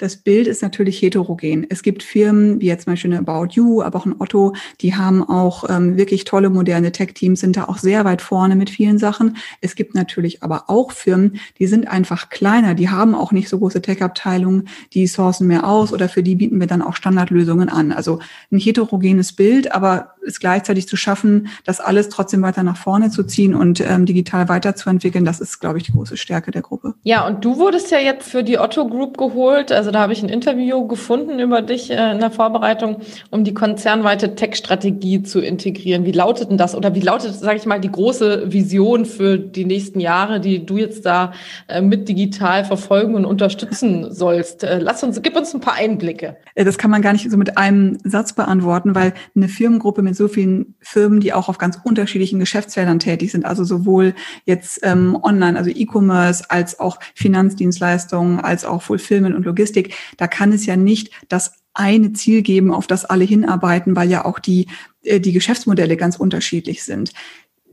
das 0.01 0.18
Bild 0.18 0.48
ist 0.48 0.63
natürlich 0.63 1.00
heterogen. 1.00 1.68
Es 1.70 1.84
gibt 1.84 2.01
Firmen 2.01 2.60
wie 2.60 2.65
jetzt 2.65 2.86
zum 2.86 2.94
Beispiel 2.94 3.13
eine 3.13 3.20
About 3.20 3.50
You, 3.51 3.84
aber 3.84 4.00
auch 4.00 4.08
ein 4.08 4.15
Otto, 4.18 4.56
die 4.82 4.96
haben 4.96 5.22
auch 5.22 5.70
ähm, 5.70 5.96
wirklich 5.96 6.24
tolle 6.24 6.50
moderne 6.50 6.91
Tech-Teams, 6.91 7.39
sind 7.39 7.56
da 7.56 7.65
auch 7.65 7.77
sehr 7.77 8.03
weit 8.03 8.24
vorne 8.24 8.56
mit 8.56 8.72
vielen 8.72 8.98
Sachen. 8.98 9.38
Es 9.62 9.75
gibt 9.75 9.94
natürlich 9.94 10.41
aber 10.41 10.72
auch 10.72 10.91
Firmen, 10.91 11.39
die 11.60 11.68
sind 11.68 11.88
einfach 11.88 12.30
kleiner, 12.30 12.74
die 12.74 12.89
haben 12.89 13.13
auch 13.13 13.32
nicht 13.32 13.48
so 13.48 13.60
große 13.60 13.84
Tech-Abteilungen, 13.84 14.70
die 14.94 15.06
sourcen 15.06 15.46
mehr 15.46 15.68
aus 15.68 15.94
oder 15.94 16.10
für 16.10 16.24
die 16.24 16.36
bieten 16.36 16.60
wir 16.60 16.68
dann 16.68 16.82
auch 16.82 16.96
Standardlösungen 16.96 17.70
an. 17.70 17.91
Also 17.91 18.18
ein 18.51 18.58
heterogenes 18.58 19.34
Bild, 19.34 19.72
aber 19.72 20.15
es 20.25 20.40
gleichzeitig 20.40 20.88
zu 20.88 20.98
schaffen, 20.98 21.48
das 21.66 21.80
alles 21.80 22.10
trotzdem 22.10 22.42
weiter 22.42 22.63
nach 22.63 22.78
vorne 22.78 23.10
zu 23.10 23.24
ziehen 23.24 23.56
und 23.56 23.82
ähm, 23.82 24.06
digital 24.06 24.50
weiterzuentwickeln, 24.50 25.25
das 25.25 25.40
ist, 25.40 25.60
glaube 25.60 25.78
ich, 25.78 25.86
die 25.86 25.92
große 25.92 26.18
Stärke 26.18 26.51
der 26.51 26.62
Gruppe. 26.62 26.94
Ja, 27.04 27.25
und 27.28 27.44
du 27.44 27.58
wurdest 27.58 27.92
ja 27.92 28.00
jetzt 28.00 28.30
für 28.30 28.44
die 28.44 28.60
Otto 28.60 28.88
Group 28.88 29.18
geholt. 29.18 29.72
Also 29.72 29.92
da 29.92 30.00
habe 30.00 30.13
ich 30.13 30.22
ein 30.22 30.30
Interview 30.30 30.88
gefunden 30.88 31.40
über 31.40 31.62
dich 31.62 31.92
äh, 31.92 32.12
in 32.12 32.20
der 32.20 32.32
Vorbereitung, 32.32 32.98
um 33.30 33.44
die 33.44 33.54
konzernweite 33.54 34.36
Tech-Strategie 34.36 35.24
zu 35.24 35.40
integrieren. 35.40 36.06
Wie 36.06 36.12
lautet 36.12 36.50
denn 36.50 36.58
das? 36.58 36.75
Oder 36.75 36.96
wie 36.96 37.01
lautet, 37.01 37.34
sage 37.34 37.58
ich 37.58 37.66
mal, 37.66 37.80
die 37.80 37.92
große 37.92 38.51
Vision 38.51 39.06
für 39.06 39.38
die 39.38 39.66
nächsten 39.66 40.00
Jahre, 40.00 40.40
die 40.40 40.66
du 40.66 40.78
jetzt 40.78 41.06
da 41.06 41.34
äh, 41.68 41.82
mit 41.82 42.08
digital 42.08 42.66
verfolgen 42.66 43.16
und 43.16 43.25
unterstützen 43.25 44.13
sollst? 44.13 44.63
Äh, 44.63 44.80
lass 44.80 45.04
uns, 45.04 45.22
gib 45.22 45.36
uns 45.36 45.54
ein 45.54 45.62
paar 45.62 45.75
Einblicke. 45.75 46.38
Äh, 46.56 46.66
das 46.66 46.78
kann 46.78 46.92
man 46.92 47.01
gar 47.01 47.13
nicht 47.13 47.30
so 47.30 47.38
mit 47.38 47.58
einem 47.58 47.98
Satz 48.04 48.34
beantworten, 48.34 48.96
weil 48.96 49.13
eine 49.36 49.48
Firmengruppe 49.48 50.01
mit 50.01 50.11
mit 50.12 50.18
so 50.18 50.27
vielen 50.27 50.75
Firmen, 50.82 51.22
die 51.22 51.32
auch 51.32 51.48
auf 51.48 51.58
ganz 51.58 51.80
unterschiedlichen 51.82 52.38
Geschäftsfeldern 52.38 53.00
tätig 53.00 53.32
sind, 53.32 53.46
also 53.46 53.63
sowohl 53.63 54.13
jetzt 54.44 54.82
ähm, 54.84 55.18
online, 55.24 55.58
also 55.58 55.70
E-Commerce, 55.70 56.44
als 56.50 56.82
auch 56.82 57.00
Finanzdienstleistungen, 57.15 58.41
als 58.41 58.65
auch 58.65 58.82
Fulfillment 58.82 59.36
und 59.36 59.46
Logistik. 59.46 59.96
Da 60.18 60.27
kann 60.27 60.51
es 60.51 60.65
ja 60.65 60.75
nicht 60.75 61.13
das 61.30 61.53
eine 61.74 62.12
Ziel 62.12 62.41
geben, 62.41 62.74
auf 62.74 62.88
das 62.88 63.06
alle 63.06 63.24
hinarbeiten, 63.24 63.96
weil 63.96 64.10
ja 64.10 64.25
auch 64.25 64.39
die, 64.39 64.68
äh, 65.03 65.22
die 65.22 65.32
Geschäftsmodelle 65.32 65.96
ganz 65.96 66.18
unterschiedlich 66.18 66.84
sind. 66.84 67.13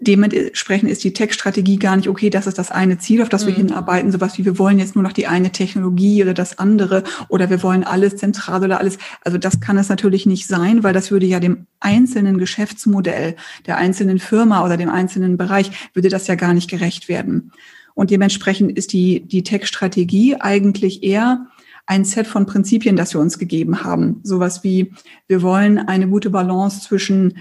Dementsprechend 0.00 0.90
ist 0.90 1.02
die 1.02 1.12
Tech-Strategie 1.12 1.76
gar 1.76 1.96
nicht, 1.96 2.08
okay, 2.08 2.30
das 2.30 2.46
ist 2.46 2.56
das 2.56 2.70
eine 2.70 2.98
Ziel, 2.98 3.20
auf 3.20 3.28
das 3.28 3.46
wir 3.46 3.52
mhm. 3.52 3.68
hinarbeiten, 3.68 4.12
sowas 4.12 4.38
wie 4.38 4.44
wir 4.44 4.58
wollen 4.58 4.78
jetzt 4.78 4.94
nur 4.94 5.02
noch 5.02 5.12
die 5.12 5.26
eine 5.26 5.50
Technologie 5.50 6.22
oder 6.22 6.34
das 6.34 6.58
andere 6.58 7.02
oder 7.28 7.50
wir 7.50 7.62
wollen 7.64 7.82
alles 7.82 8.16
zentral 8.16 8.62
oder 8.62 8.78
alles. 8.78 8.98
Also 9.24 9.38
das 9.38 9.60
kann 9.60 9.76
es 9.76 9.88
natürlich 9.88 10.24
nicht 10.24 10.46
sein, 10.46 10.84
weil 10.84 10.92
das 10.92 11.10
würde 11.10 11.26
ja 11.26 11.40
dem 11.40 11.66
einzelnen 11.80 12.38
Geschäftsmodell 12.38 13.34
der 13.66 13.76
einzelnen 13.76 14.20
Firma 14.20 14.64
oder 14.64 14.76
dem 14.76 14.88
einzelnen 14.88 15.36
Bereich, 15.36 15.72
würde 15.94 16.08
das 16.08 16.28
ja 16.28 16.36
gar 16.36 16.54
nicht 16.54 16.70
gerecht 16.70 17.08
werden. 17.08 17.50
Und 17.94 18.10
dementsprechend 18.10 18.78
ist 18.78 18.92
die, 18.92 19.26
die 19.26 19.42
Tech-Strategie 19.42 20.36
eigentlich 20.36 21.02
eher 21.02 21.48
ein 21.86 22.04
Set 22.04 22.28
von 22.28 22.46
Prinzipien, 22.46 22.94
das 22.94 23.14
wir 23.14 23.20
uns 23.20 23.38
gegeben 23.38 23.82
haben. 23.82 24.20
Sowas 24.22 24.62
wie, 24.62 24.92
wir 25.26 25.42
wollen 25.42 25.78
eine 25.78 26.06
gute 26.06 26.30
Balance 26.30 26.82
zwischen 26.82 27.38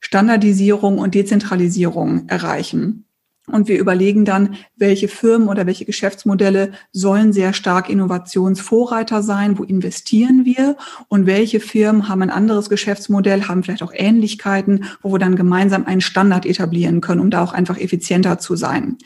Standardisierung 0.00 0.98
und 0.98 1.14
Dezentralisierung 1.14 2.28
erreichen. 2.28 3.04
Und 3.46 3.68
wir 3.68 3.78
überlegen 3.78 4.24
dann, 4.24 4.56
welche 4.76 5.08
Firmen 5.08 5.48
oder 5.48 5.66
welche 5.66 5.84
Geschäftsmodelle 5.84 6.72
sollen 6.92 7.32
sehr 7.32 7.52
stark 7.52 7.88
Innovationsvorreiter 7.88 9.22
sein, 9.22 9.58
wo 9.58 9.64
investieren 9.64 10.44
wir 10.44 10.76
und 11.08 11.26
welche 11.26 11.60
Firmen 11.60 12.08
haben 12.08 12.22
ein 12.22 12.30
anderes 12.30 12.68
Geschäftsmodell, 12.68 13.48
haben 13.48 13.62
vielleicht 13.62 13.82
auch 13.82 13.92
Ähnlichkeiten, 13.94 14.84
wo 15.02 15.12
wir 15.12 15.18
dann 15.18 15.36
gemeinsam 15.36 15.86
einen 15.86 16.00
Standard 16.00 16.46
etablieren 16.46 17.00
können, 17.00 17.20
um 17.20 17.30
da 17.30 17.42
auch 17.42 17.52
einfach 17.52 17.78
effizienter 17.78 18.38
zu 18.38 18.56
sein. 18.56 18.98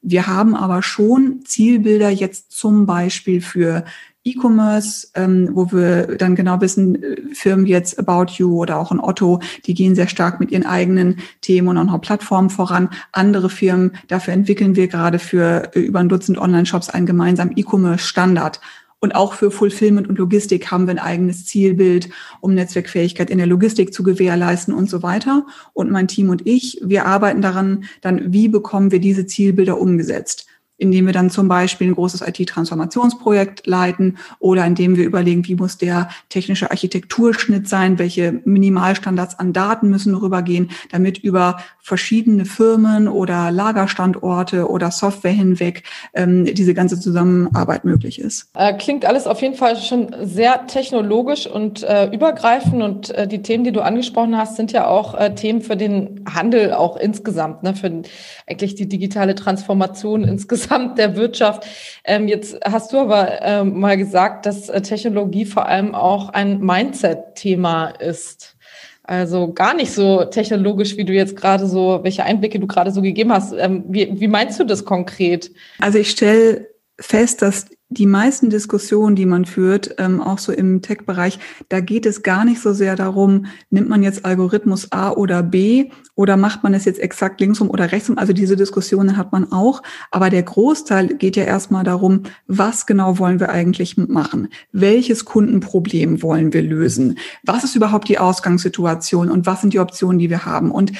Wir 0.00 0.26
haben 0.26 0.56
aber 0.56 0.82
schon 0.82 1.42
Zielbilder 1.44 2.10
jetzt 2.10 2.50
zum 2.50 2.86
Beispiel 2.86 3.40
für 3.40 3.84
E-Commerce, 4.24 5.08
ähm, 5.14 5.50
wo 5.52 5.72
wir 5.72 6.16
dann 6.16 6.36
genau 6.36 6.60
wissen, 6.60 7.02
äh, 7.02 7.16
Firmen 7.32 7.66
wie 7.66 7.70
jetzt 7.70 7.98
About 7.98 8.32
You 8.36 8.60
oder 8.60 8.78
auch 8.78 8.92
ein 8.92 9.00
Otto, 9.00 9.40
die 9.66 9.74
gehen 9.74 9.94
sehr 9.94 10.08
stark 10.08 10.38
mit 10.38 10.50
ihren 10.50 10.66
eigenen 10.66 11.16
Themen 11.40 11.76
und 11.76 11.88
auch 11.88 12.00
Plattformen 12.00 12.50
voran. 12.50 12.90
Andere 13.10 13.50
Firmen, 13.50 13.92
dafür 14.08 14.34
entwickeln 14.34 14.76
wir 14.76 14.88
gerade 14.88 15.18
für 15.18 15.74
äh, 15.74 15.80
über 15.80 16.00
ein 16.00 16.08
Dutzend 16.08 16.38
Online-Shops 16.38 16.90
einen 16.90 17.06
gemeinsamen 17.06 17.56
E-Commerce-Standard. 17.56 18.60
Und 19.00 19.16
auch 19.16 19.32
für 19.32 19.50
Fulfillment 19.50 20.08
und 20.08 20.16
Logistik 20.18 20.70
haben 20.70 20.86
wir 20.86 20.92
ein 20.92 21.00
eigenes 21.00 21.44
Zielbild, 21.44 22.08
um 22.40 22.54
Netzwerkfähigkeit 22.54 23.30
in 23.30 23.38
der 23.38 23.48
Logistik 23.48 23.92
zu 23.92 24.04
gewährleisten 24.04 24.72
und 24.72 24.88
so 24.88 25.02
weiter. 25.02 25.44
Und 25.72 25.90
mein 25.90 26.06
Team 26.06 26.30
und 26.30 26.46
ich, 26.46 26.80
wir 26.84 27.06
arbeiten 27.06 27.42
daran, 27.42 27.82
dann, 28.00 28.32
wie 28.32 28.46
bekommen 28.46 28.92
wir 28.92 29.00
diese 29.00 29.26
Zielbilder 29.26 29.80
umgesetzt? 29.80 30.46
Indem 30.82 31.06
wir 31.06 31.12
dann 31.12 31.30
zum 31.30 31.48
Beispiel 31.48 31.88
ein 31.88 31.94
großes 31.94 32.22
IT-Transformationsprojekt 32.22 33.66
leiten 33.66 34.18
oder 34.40 34.66
indem 34.66 34.96
wir 34.96 35.06
überlegen, 35.06 35.46
wie 35.46 35.54
muss 35.54 35.78
der 35.78 36.08
technische 36.28 36.70
Architekturschnitt 36.70 37.68
sein, 37.68 37.98
welche 37.98 38.40
Minimalstandards 38.44 39.38
an 39.38 39.52
Daten 39.52 39.88
müssen 39.88 40.14
rübergehen, 40.14 40.70
damit 40.90 41.18
über 41.18 41.58
verschiedene 41.80 42.44
Firmen 42.44 43.08
oder 43.08 43.50
Lagerstandorte 43.50 44.68
oder 44.68 44.90
Software 44.90 45.32
hinweg 45.32 45.84
ähm, 46.14 46.44
diese 46.44 46.74
ganze 46.74 46.98
Zusammenarbeit 46.98 47.84
möglich 47.84 48.20
ist. 48.20 48.50
Äh, 48.54 48.74
klingt 48.74 49.04
alles 49.04 49.26
auf 49.26 49.40
jeden 49.40 49.54
Fall 49.54 49.76
schon 49.76 50.14
sehr 50.22 50.66
technologisch 50.66 51.46
und 51.46 51.84
äh, 51.84 52.06
übergreifend 52.12 52.82
und 52.82 53.10
äh, 53.10 53.28
die 53.28 53.42
Themen, 53.42 53.62
die 53.62 53.72
du 53.72 53.82
angesprochen 53.82 54.36
hast, 54.36 54.56
sind 54.56 54.72
ja 54.72 54.88
auch 54.88 55.14
äh, 55.14 55.34
Themen 55.34 55.60
für 55.60 55.76
den 55.76 56.21
Handel 56.34 56.72
auch 56.72 56.96
insgesamt, 56.96 57.62
ne, 57.62 57.74
für 57.74 58.02
eigentlich 58.46 58.74
die 58.74 58.88
digitale 58.88 59.34
Transformation 59.34 60.24
insgesamt 60.28 60.98
der 60.98 61.16
Wirtschaft. 61.16 61.66
Ähm, 62.04 62.28
jetzt 62.28 62.58
hast 62.64 62.92
du 62.92 62.98
aber 62.98 63.42
ähm, 63.42 63.78
mal 63.78 63.96
gesagt, 63.96 64.46
dass 64.46 64.68
äh, 64.68 64.82
Technologie 64.82 65.44
vor 65.44 65.66
allem 65.66 65.94
auch 65.94 66.30
ein 66.30 66.60
Mindset-Thema 66.60 67.88
ist. 67.88 68.56
Also 69.04 69.52
gar 69.52 69.74
nicht 69.74 69.92
so 69.92 70.24
technologisch, 70.24 70.96
wie 70.96 71.04
du 71.04 71.12
jetzt 71.12 71.36
gerade 71.36 71.66
so, 71.66 72.00
welche 72.02 72.24
Einblicke 72.24 72.60
du 72.60 72.68
gerade 72.68 72.92
so 72.92 73.02
gegeben 73.02 73.32
hast. 73.32 73.52
Ähm, 73.52 73.84
wie, 73.88 74.20
wie 74.20 74.28
meinst 74.28 74.60
du 74.60 74.64
das 74.64 74.84
konkret? 74.84 75.50
Also 75.80 75.98
ich 75.98 76.10
stelle 76.10 76.71
fest, 76.98 77.42
dass 77.42 77.66
die 77.92 78.06
meisten 78.06 78.48
Diskussionen, 78.48 79.16
die 79.16 79.26
man 79.26 79.44
führt, 79.44 79.96
ähm, 79.98 80.20
auch 80.20 80.38
so 80.38 80.50
im 80.50 80.80
Tech-Bereich, 80.80 81.38
da 81.68 81.80
geht 81.80 82.06
es 82.06 82.22
gar 82.22 82.44
nicht 82.44 82.60
so 82.60 82.72
sehr 82.72 82.96
darum, 82.96 83.46
nimmt 83.68 83.88
man 83.88 84.02
jetzt 84.02 84.24
Algorithmus 84.24 84.90
A 84.92 85.10
oder 85.10 85.42
B 85.42 85.90
oder 86.14 86.38
macht 86.38 86.62
man 86.62 86.72
es 86.72 86.86
jetzt 86.86 87.00
exakt 87.00 87.40
linksrum 87.40 87.68
oder 87.68 87.92
rechtsrum. 87.92 88.16
Also 88.16 88.32
diese 88.32 88.56
Diskussionen 88.56 89.16
hat 89.16 89.32
man 89.32 89.52
auch. 89.52 89.82
Aber 90.10 90.30
der 90.30 90.42
Großteil 90.42 91.08
geht 91.08 91.36
ja 91.36 91.44
erstmal 91.44 91.84
darum, 91.84 92.22
was 92.46 92.86
genau 92.86 93.18
wollen 93.18 93.40
wir 93.40 93.50
eigentlich 93.50 93.96
machen? 93.98 94.48
Welches 94.72 95.24
Kundenproblem 95.26 96.22
wollen 96.22 96.52
wir 96.52 96.62
lösen? 96.62 97.18
Was 97.44 97.64
ist 97.64 97.76
überhaupt 97.76 98.08
die 98.08 98.18
Ausgangssituation 98.18 99.30
und 99.30 99.44
was 99.44 99.60
sind 99.60 99.74
die 99.74 99.80
Optionen, 99.80 100.18
die 100.18 100.30
wir 100.30 100.46
haben? 100.46 100.70
Und 100.70 100.92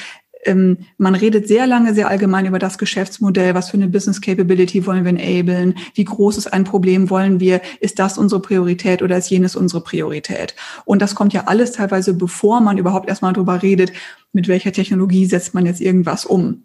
ähm, 0.45 0.77
man 0.97 1.15
redet 1.15 1.47
sehr 1.47 1.67
lange, 1.67 1.93
sehr 1.93 2.07
allgemein 2.07 2.45
über 2.45 2.59
das 2.59 2.77
Geschäftsmodell, 2.77 3.53
was 3.53 3.69
für 3.69 3.77
eine 3.77 3.87
Business 3.87 4.21
Capability 4.21 4.85
wollen 4.85 5.05
wir 5.05 5.11
enablen, 5.11 5.75
wie 5.95 6.03
groß 6.03 6.37
ist 6.37 6.53
ein 6.53 6.63
Problem 6.63 7.09
wollen 7.09 7.39
wir, 7.39 7.61
ist 7.79 7.99
das 7.99 8.17
unsere 8.17 8.41
Priorität 8.41 9.01
oder 9.01 9.17
ist 9.17 9.29
jenes 9.29 9.55
unsere 9.55 9.81
Priorität? 9.81 10.55
Und 10.85 11.01
das 11.01 11.15
kommt 11.15 11.33
ja 11.33 11.45
alles 11.45 11.73
teilweise, 11.73 12.13
bevor 12.13 12.61
man 12.61 12.77
überhaupt 12.77 13.09
erstmal 13.09 13.33
darüber 13.33 13.61
redet, 13.61 13.91
mit 14.31 14.47
welcher 14.47 14.71
Technologie 14.71 15.25
setzt 15.25 15.53
man 15.53 15.65
jetzt 15.65 15.81
irgendwas 15.81 16.25
um. 16.25 16.63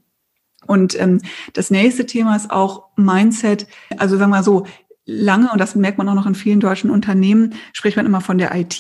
Und 0.67 1.01
ähm, 1.01 1.21
das 1.53 1.71
nächste 1.71 2.05
Thema 2.07 2.37
ist 2.37 2.51
auch 2.51 2.89
Mindset. 2.97 3.67
Also 3.97 4.17
sagen 4.17 4.31
wir 4.31 4.39
mal 4.39 4.43
so, 4.43 4.67
lange, 5.09 5.51
und 5.51 5.59
das 5.59 5.75
merkt 5.75 5.97
man 5.97 6.09
auch 6.09 6.15
noch 6.15 6.27
in 6.27 6.35
vielen 6.35 6.61
deutschen 6.61 6.91
Unternehmen, 6.91 7.55
spricht 7.73 7.97
man 7.97 8.05
immer 8.05 8.21
von 8.21 8.37
der 8.37 8.55
IT. 8.55 8.79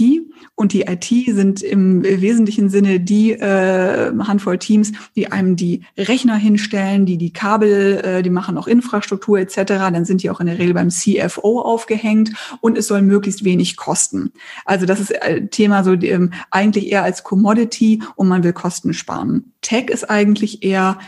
Und 0.54 0.73
die 0.75 0.82
IT 0.82 1.04
sind 1.04 1.62
im 1.62 2.02
wesentlichen 2.02 2.68
Sinne 2.68 3.00
die 3.00 3.32
äh, 3.32 4.12
Handvoll 4.18 4.58
Teams, 4.58 4.92
die 5.16 5.32
einem 5.32 5.56
die 5.56 5.85
Rechner 5.97 6.37
hinstellen, 6.37 7.06
die 7.06 7.16
die 7.16 7.32
Kabel, 7.32 8.00
äh, 8.04 8.23
die 8.23 8.30
machen 8.30 8.58
auch 8.58 8.66
Infrastruktur 8.66 9.38
etc. 9.38 9.62
Dann 9.66 10.04
sind 10.04 10.23
die 10.23 10.28
auch 10.28 10.40
in 10.40 10.47
der 10.47 10.58
Regel 10.58 10.75
beim 10.75 10.90
CFO 10.90 11.61
aufgehängt 11.62 12.32
und 12.61 12.76
es 12.76 12.87
soll 12.87 13.00
möglichst 13.00 13.44
wenig 13.44 13.76
kosten. 13.76 14.32
Also 14.66 14.85
das 14.85 15.00
ist 15.00 15.23
ein 15.23 15.37
äh, 15.44 15.47
Thema 15.47 15.82
so 15.82 15.94
ähm, 15.94 16.32
eigentlich 16.50 16.92
eher 16.92 17.04
als 17.04 17.25
Commodity 17.25 18.02
und 18.16 18.28
man 18.28 18.44
will 18.44 18.52
Kosten 18.52 18.92
sparen. 18.92 19.54
Tech 19.62 19.88
ist 19.88 20.11
eigentlich 20.11 20.62
eher 20.62 20.99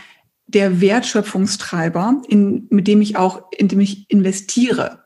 der 0.53 0.81
Wertschöpfungstreiber, 0.81 2.21
in, 2.27 2.67
mit 2.69 2.87
dem 2.87 3.01
ich 3.01 3.15
auch, 3.15 3.43
in 3.51 3.67
dem 3.67 3.79
ich 3.79 4.09
investiere. 4.09 5.00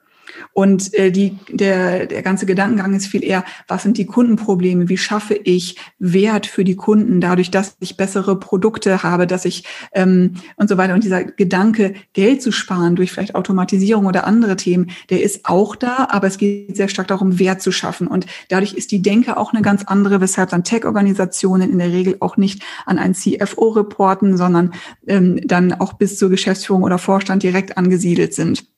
Und 0.54 0.94
äh, 0.94 1.12
die, 1.12 1.38
der, 1.50 2.06
der 2.06 2.22
ganze 2.22 2.46
Gedankengang 2.46 2.94
ist 2.94 3.08
viel 3.08 3.24
eher, 3.24 3.44
was 3.68 3.84
sind 3.84 3.98
die 3.98 4.06
Kundenprobleme? 4.06 4.89
Wie 4.89 4.98
schaffe 4.98 5.34
ich 5.34 5.77
Wert 6.00 6.46
für 6.46 6.63
die 6.63 6.75
Kunden 6.75 7.22
dadurch, 7.22 7.51
dass 7.51 7.77
ich 7.80 7.98
bessere 7.98 8.39
Produkte 8.39 9.04
habe, 9.04 9.27
dass 9.27 9.46
ich 9.46 9.63
ähm, 9.94 10.36
und 10.58 10.70
so 10.70 10.77
weiter. 10.77 10.94
Und 10.94 11.04
dieser 11.04 11.24
Gedanke, 11.24 11.94
Geld 12.13 12.42
zu 12.42 12.51
sparen 12.51 12.96
durch 12.96 13.12
vielleicht 13.12 13.36
Automatisierung 13.36 14.06
oder 14.06 14.25
andere 14.25 14.56
Themen, 14.56 14.92
der 15.10 15.22
ist 15.22 15.46
auch 15.46 15.75
da, 15.75 16.08
aber 16.10 16.27
es 16.27 16.38
geht 16.38 16.75
sehr 16.75 16.88
stark 16.88 17.08
darum, 17.08 17.39
Wert 17.39 17.62
zu 17.62 17.72
schaffen. 17.72 18.08
Und 18.08 18.25
dadurch 18.50 18.74
ist 18.74 18.92
die 18.92 19.01
Denke 19.01 19.38
auch 19.38 19.54
eine 19.54 19.62
ganz 19.62 19.84
andere, 19.84 20.22
weshalb 20.22 20.50
dann 20.50 20.63
Tech-Organisationen 20.63 21.72
in 21.72 21.80
der 21.80 21.92
Regel 21.92 22.18
auch 22.20 22.38
nicht 22.38 22.63
an 22.86 22.98
ein 22.98 23.13
CFO 23.13 23.70
reporten, 23.70 24.38
sondern 24.38 24.74
ähm, 25.08 25.39
dann 25.46 25.74
auch 25.74 25.94
bis 25.94 26.18
zur 26.18 26.30
Geschäftsführung 26.30 26.84
oder 26.84 26.98
Vorstand 26.98 27.44
direkt 27.44 27.77
angesiedelt 27.77 28.34
sind. 28.34 28.75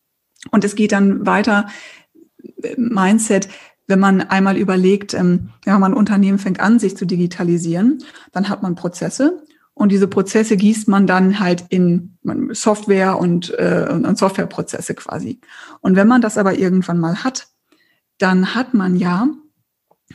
Und 0.52 0.64
es 0.64 0.76
geht 0.76 0.92
dann 0.92 1.26
weiter, 1.26 1.68
Mindset, 2.78 3.50
wenn 3.88 4.00
man 4.00 4.22
einmal 4.22 4.58
überlegt, 4.58 5.14
ähm, 5.14 5.50
ja, 5.66 5.80
man 5.80 5.94
Unternehmen 5.94 6.40
fängt 6.40 6.60
an, 6.60 6.80
sich 6.80 6.98
zu 6.98 7.06
digitalisieren, 7.06 8.04
dann 8.32 8.50
hat 8.50 8.62
man 8.62 8.76
Prozesse 8.76 9.44
und 9.78 9.92
diese 9.92 10.08
Prozesse 10.08 10.58
gießt 10.58 10.88
man 10.88 11.06
dann 11.06 11.40
halt 11.40 11.66
in 11.70 12.18
Software 12.52 13.20
und, 13.20 13.54
äh, 13.60 13.88
und 13.92 14.18
Softwareprozesse 14.18 14.96
quasi. 14.96 15.40
Und 15.82 15.96
wenn 15.96 16.08
man 16.08 16.22
das 16.22 16.38
aber 16.38 16.58
irgendwann 16.58 17.00
mal 17.00 17.24
hat, 17.24 17.48
dann 18.18 18.56
hat 18.56 18.74
man 18.74 18.96
ja 18.96 19.30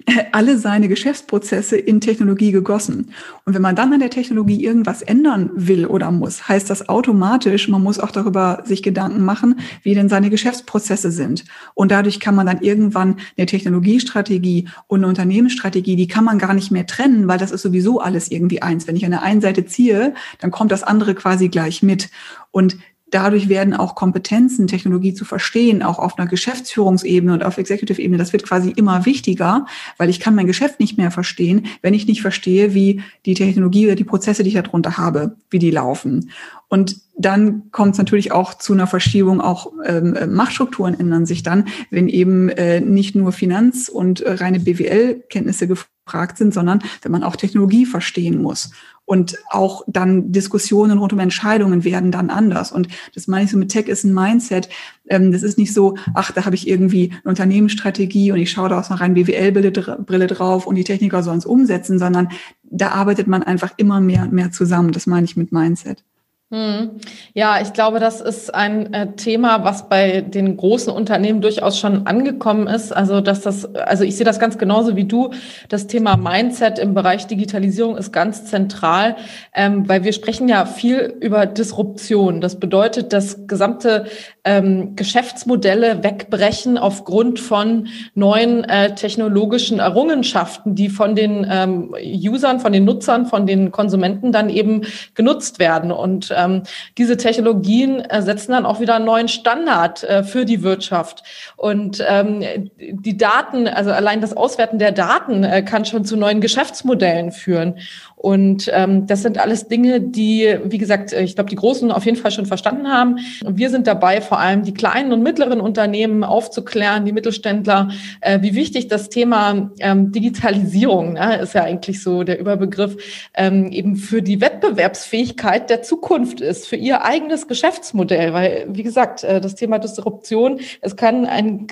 alle 0.32 0.58
seine 0.58 0.88
Geschäftsprozesse 0.88 1.76
in 1.76 2.00
Technologie 2.00 2.50
gegossen. 2.50 3.12
Und 3.44 3.54
wenn 3.54 3.62
man 3.62 3.76
dann 3.76 3.92
an 3.92 4.00
der 4.00 4.10
Technologie 4.10 4.64
irgendwas 4.64 5.02
ändern 5.02 5.50
will 5.54 5.86
oder 5.86 6.10
muss, 6.10 6.48
heißt 6.48 6.70
das 6.70 6.88
automatisch, 6.88 7.68
man 7.68 7.82
muss 7.82 7.98
auch 7.98 8.10
darüber 8.10 8.62
sich 8.64 8.82
Gedanken 8.82 9.24
machen, 9.24 9.60
wie 9.82 9.94
denn 9.94 10.08
seine 10.08 10.30
Geschäftsprozesse 10.30 11.10
sind. 11.10 11.44
Und 11.74 11.90
dadurch 11.90 12.20
kann 12.20 12.34
man 12.34 12.46
dann 12.46 12.62
irgendwann 12.62 13.16
eine 13.36 13.46
Technologiestrategie 13.46 14.68
und 14.86 15.00
eine 15.00 15.08
Unternehmensstrategie, 15.08 15.96
die 15.96 16.08
kann 16.08 16.24
man 16.24 16.38
gar 16.38 16.54
nicht 16.54 16.70
mehr 16.70 16.86
trennen, 16.86 17.28
weil 17.28 17.38
das 17.38 17.50
ist 17.50 17.62
sowieso 17.62 18.00
alles 18.00 18.30
irgendwie 18.30 18.62
eins. 18.62 18.86
Wenn 18.86 18.96
ich 18.96 19.04
an 19.04 19.10
der 19.10 19.22
einen 19.22 19.42
Seite 19.42 19.66
ziehe, 19.66 20.14
dann 20.40 20.50
kommt 20.50 20.72
das 20.72 20.82
andere 20.82 21.14
quasi 21.14 21.48
gleich 21.48 21.82
mit. 21.82 22.10
Und 22.50 22.78
dadurch 23.12 23.48
werden 23.48 23.74
auch 23.74 23.94
Kompetenzen, 23.94 24.66
Technologie 24.66 25.14
zu 25.14 25.24
verstehen, 25.24 25.82
auch 25.82 25.98
auf 25.98 26.18
einer 26.18 26.28
Geschäftsführungsebene 26.28 27.34
und 27.34 27.44
auf 27.44 27.58
Executive-Ebene, 27.58 28.18
das 28.18 28.32
wird 28.32 28.42
quasi 28.42 28.70
immer 28.70 29.06
wichtiger, 29.06 29.66
weil 29.98 30.10
ich 30.10 30.18
kann 30.18 30.34
mein 30.34 30.46
Geschäft 30.46 30.80
nicht 30.80 30.98
mehr 30.98 31.10
verstehen, 31.10 31.66
wenn 31.82 31.94
ich 31.94 32.06
nicht 32.06 32.22
verstehe, 32.22 32.74
wie 32.74 33.02
die 33.26 33.34
Technologie 33.34 33.86
oder 33.86 33.94
die 33.94 34.04
Prozesse, 34.04 34.42
die 34.42 34.48
ich 34.48 34.54
darunter 34.54 34.96
habe, 34.96 35.36
wie 35.50 35.58
die 35.58 35.70
laufen. 35.70 36.30
Und 36.68 36.96
dann 37.18 37.70
kommt 37.70 37.92
es 37.92 37.98
natürlich 37.98 38.32
auch 38.32 38.54
zu 38.54 38.72
einer 38.72 38.86
Verschiebung, 38.86 39.42
auch 39.42 39.72
ähm, 39.84 40.16
Machtstrukturen 40.30 40.98
ändern 40.98 41.26
sich 41.26 41.42
dann, 41.42 41.66
wenn 41.90 42.08
eben 42.08 42.48
äh, 42.48 42.80
nicht 42.80 43.14
nur 43.14 43.32
Finanz- 43.32 43.90
und 43.90 44.22
äh, 44.22 44.32
reine 44.32 44.58
BWL-Kenntnisse 44.58 45.68
gefragt 46.12 46.36
sind, 46.36 46.52
sondern 46.52 46.82
wenn 47.00 47.12
man 47.12 47.22
auch 47.22 47.36
Technologie 47.36 47.86
verstehen 47.86 48.42
muss. 48.42 48.70
Und 49.04 49.36
auch 49.50 49.82
dann 49.88 50.30
Diskussionen 50.30 50.98
rund 50.98 51.12
um 51.12 51.18
Entscheidungen 51.18 51.84
werden 51.84 52.12
dann 52.12 52.30
anders. 52.30 52.70
Und 52.70 52.88
das 53.14 53.26
meine 53.26 53.44
ich 53.44 53.50
so 53.50 53.58
mit 53.58 53.70
Tech 53.70 53.88
ist 53.88 54.04
ein 54.04 54.14
Mindset. 54.14 54.68
Ähm, 55.08 55.32
das 55.32 55.42
ist 55.42 55.58
nicht 55.58 55.74
so, 55.74 55.96
ach, 56.14 56.30
da 56.30 56.44
habe 56.44 56.54
ich 56.54 56.68
irgendwie 56.68 57.10
eine 57.10 57.30
Unternehmensstrategie 57.30 58.30
und 58.30 58.38
ich 58.38 58.50
schaue 58.50 58.68
da 58.68 58.78
aus 58.78 58.90
einer 58.90 59.00
reinen 59.00 59.14
BWL-Brille 59.14 60.26
drauf 60.28 60.66
und 60.66 60.76
die 60.76 60.84
Techniker 60.84 61.22
sollen 61.22 61.38
es 61.38 61.46
umsetzen, 61.46 61.98
sondern 61.98 62.28
da 62.62 62.90
arbeitet 62.90 63.26
man 63.26 63.42
einfach 63.42 63.72
immer 63.76 64.00
mehr 64.00 64.22
und 64.22 64.32
mehr 64.32 64.52
zusammen. 64.52 64.92
Das 64.92 65.06
meine 65.06 65.24
ich 65.24 65.36
mit 65.36 65.50
Mindset. 65.50 66.04
Hm. 66.52 66.98
Ja, 67.32 67.62
ich 67.62 67.72
glaube, 67.72 67.98
das 67.98 68.20
ist 68.20 68.54
ein 68.54 68.92
äh, 68.92 69.12
Thema, 69.12 69.64
was 69.64 69.88
bei 69.88 70.20
den 70.20 70.58
großen 70.58 70.92
Unternehmen 70.92 71.40
durchaus 71.40 71.78
schon 71.78 72.06
angekommen 72.06 72.66
ist. 72.66 72.92
Also, 72.92 73.22
dass 73.22 73.40
das, 73.40 73.74
also 73.74 74.04
ich 74.04 74.16
sehe 74.16 74.26
das 74.26 74.38
ganz 74.38 74.58
genauso 74.58 74.94
wie 74.94 75.04
du. 75.04 75.30
Das 75.70 75.86
Thema 75.86 76.18
Mindset 76.18 76.78
im 76.78 76.92
Bereich 76.92 77.26
Digitalisierung 77.26 77.96
ist 77.96 78.12
ganz 78.12 78.44
zentral, 78.44 79.16
ähm, 79.54 79.88
weil 79.88 80.04
wir 80.04 80.12
sprechen 80.12 80.46
ja 80.46 80.66
viel 80.66 81.14
über 81.20 81.46
Disruption. 81.46 82.42
Das 82.42 82.60
bedeutet, 82.60 83.14
dass 83.14 83.46
gesamte 83.46 84.04
ähm, 84.44 84.96
Geschäftsmodelle 84.96 86.02
wegbrechen 86.02 86.78
aufgrund 86.78 87.38
von 87.38 87.88
neuen 88.14 88.64
äh, 88.64 88.94
technologischen 88.94 89.78
Errungenschaften, 89.78 90.74
die 90.74 90.88
von 90.88 91.14
den 91.14 91.46
ähm, 91.48 91.94
Usern, 92.02 92.58
von 92.60 92.72
den 92.72 92.84
Nutzern, 92.84 93.26
von 93.26 93.46
den 93.46 93.70
Konsumenten 93.70 94.32
dann 94.32 94.50
eben 94.50 94.82
genutzt 95.14 95.58
werden 95.58 95.92
und 95.92 96.32
ähm, 96.36 96.62
diese 96.98 97.16
Technologien 97.16 98.00
äh, 98.00 98.22
setzen 98.22 98.52
dann 98.52 98.66
auch 98.66 98.80
wieder 98.80 98.96
einen 98.96 99.04
neuen 99.04 99.28
Standard 99.28 100.02
äh, 100.04 100.24
für 100.24 100.44
die 100.44 100.62
Wirtschaft. 100.62 101.22
Und 101.56 102.04
ähm, 102.06 102.70
die 102.76 103.16
Daten, 103.16 103.68
also 103.68 103.90
allein 103.90 104.20
das 104.20 104.36
Auswerten 104.36 104.78
der 104.78 104.92
Daten 104.92 105.44
äh, 105.44 105.62
kann 105.62 105.84
schon 105.84 106.04
zu 106.04 106.16
neuen 106.16 106.40
Geschäftsmodellen 106.40 107.32
führen. 107.32 107.78
Und 108.22 108.70
ähm, 108.72 109.08
das 109.08 109.22
sind 109.22 109.36
alles 109.38 109.66
Dinge, 109.66 110.00
die, 110.00 110.56
wie 110.64 110.78
gesagt, 110.78 111.12
ich 111.12 111.34
glaube, 111.34 111.50
die 111.50 111.56
Großen 111.56 111.90
auf 111.90 112.04
jeden 112.04 112.16
Fall 112.16 112.30
schon 112.30 112.46
verstanden 112.46 112.86
haben. 112.86 113.16
Und 113.44 113.58
wir 113.58 113.68
sind 113.68 113.88
dabei, 113.88 114.20
vor 114.20 114.38
allem 114.38 114.62
die 114.62 114.72
kleinen 114.72 115.12
und 115.12 115.24
mittleren 115.24 115.60
Unternehmen 115.60 116.22
aufzuklären, 116.22 117.04
die 117.04 117.10
Mittelständler, 117.10 117.88
äh, 118.20 118.40
wie 118.40 118.54
wichtig 118.54 118.86
das 118.86 119.08
Thema 119.08 119.72
ähm, 119.80 120.12
Digitalisierung 120.12 121.14
ne, 121.14 121.38
ist 121.38 121.54
ja 121.54 121.64
eigentlich 121.64 122.00
so 122.00 122.22
der 122.22 122.38
Überbegriff, 122.38 122.96
ähm, 123.34 123.72
eben 123.72 123.96
für 123.96 124.22
die 124.22 124.40
Wettbewerbsfähigkeit 124.40 125.68
der 125.68 125.82
Zukunft 125.82 126.40
ist, 126.40 126.68
für 126.68 126.76
ihr 126.76 127.04
eigenes 127.04 127.48
Geschäftsmodell. 127.48 128.32
Weil, 128.32 128.66
wie 128.68 128.84
gesagt, 128.84 129.24
äh, 129.24 129.40
das 129.40 129.56
Thema 129.56 129.80
Disruption, 129.80 130.60
es 130.80 130.94
kann 130.94 131.26
ein 131.26 131.66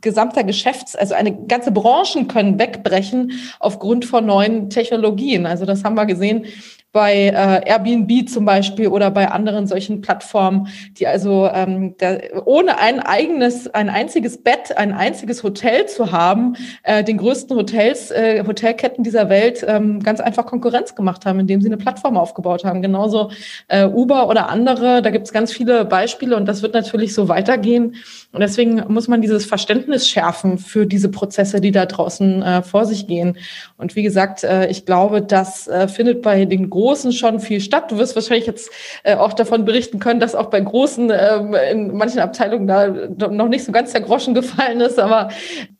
gesamter 0.00 0.42
Geschäfts-, 0.42 0.96
also 0.96 1.14
eine 1.14 1.46
ganze 1.46 1.70
Branchen 1.70 2.26
können 2.26 2.58
wegbrechen 2.58 3.30
aufgrund 3.60 4.04
von 4.04 4.26
neuen 4.26 4.68
Technologien. 4.68 5.46
Also 5.46 5.64
das 5.64 5.75
das 5.76 5.84
haben 5.84 5.94
wir 5.94 6.06
gesehen 6.06 6.46
bei 6.96 7.26
äh, 7.26 7.68
Airbnb 7.68 8.26
zum 8.26 8.46
Beispiel 8.46 8.88
oder 8.88 9.10
bei 9.10 9.30
anderen 9.30 9.66
solchen 9.66 10.00
Plattformen, 10.00 10.68
die 10.98 11.06
also 11.06 11.46
ähm, 11.52 11.94
da, 11.98 12.16
ohne 12.46 12.78
ein 12.78 13.00
eigenes, 13.00 13.68
ein 13.68 13.90
einziges 13.90 14.42
Bett, 14.42 14.78
ein 14.78 14.94
einziges 14.94 15.42
Hotel 15.42 15.84
zu 15.84 16.10
haben, 16.10 16.56
äh, 16.84 17.04
den 17.04 17.18
größten 17.18 17.54
Hotels, 17.54 18.10
äh, 18.12 18.42
Hotelketten 18.46 19.04
dieser 19.04 19.28
Welt 19.28 19.62
ähm, 19.68 20.02
ganz 20.02 20.20
einfach 20.20 20.46
Konkurrenz 20.46 20.94
gemacht 20.94 21.26
haben, 21.26 21.38
indem 21.38 21.60
sie 21.60 21.68
eine 21.68 21.76
Plattform 21.76 22.16
aufgebaut 22.16 22.64
haben. 22.64 22.80
Genauso 22.80 23.30
äh, 23.68 23.84
Uber 23.84 24.30
oder 24.30 24.48
andere, 24.48 25.02
da 25.02 25.10
gibt 25.10 25.26
es 25.26 25.34
ganz 25.34 25.52
viele 25.52 25.84
Beispiele 25.84 26.34
und 26.34 26.46
das 26.46 26.62
wird 26.62 26.72
natürlich 26.72 27.12
so 27.12 27.28
weitergehen. 27.28 27.96
Und 28.32 28.40
deswegen 28.40 28.82
muss 28.88 29.06
man 29.06 29.20
dieses 29.20 29.44
Verständnis 29.44 30.08
schärfen 30.08 30.56
für 30.56 30.86
diese 30.86 31.10
Prozesse, 31.10 31.60
die 31.60 31.72
da 31.72 31.84
draußen 31.84 32.42
äh, 32.42 32.62
vor 32.62 32.86
sich 32.86 33.06
gehen. 33.06 33.36
Und 33.76 33.96
wie 33.96 34.02
gesagt, 34.02 34.44
äh, 34.44 34.68
ich 34.68 34.86
glaube, 34.86 35.20
das 35.20 35.68
äh, 35.68 35.88
findet 35.88 36.22
bei 36.22 36.46
den 36.46 36.70
großen 36.70 36.85
Großen 36.86 37.12
schon 37.12 37.40
viel 37.40 37.60
statt. 37.60 37.90
Du 37.90 37.98
wirst 37.98 38.14
wahrscheinlich 38.14 38.46
jetzt 38.46 38.70
äh, 39.02 39.16
auch 39.16 39.32
davon 39.32 39.64
berichten 39.64 39.98
können, 39.98 40.20
dass 40.20 40.36
auch 40.36 40.50
bei 40.50 40.60
Großen 40.60 41.10
ähm, 41.12 41.52
in 41.72 41.96
manchen 41.96 42.20
Abteilungen 42.20 42.68
da 42.68 42.86
noch 43.28 43.48
nicht 43.48 43.64
so 43.64 43.72
ganz 43.72 43.90
der 43.90 44.02
Groschen 44.02 44.34
gefallen 44.34 44.80
ist, 44.80 45.00
aber 45.00 45.30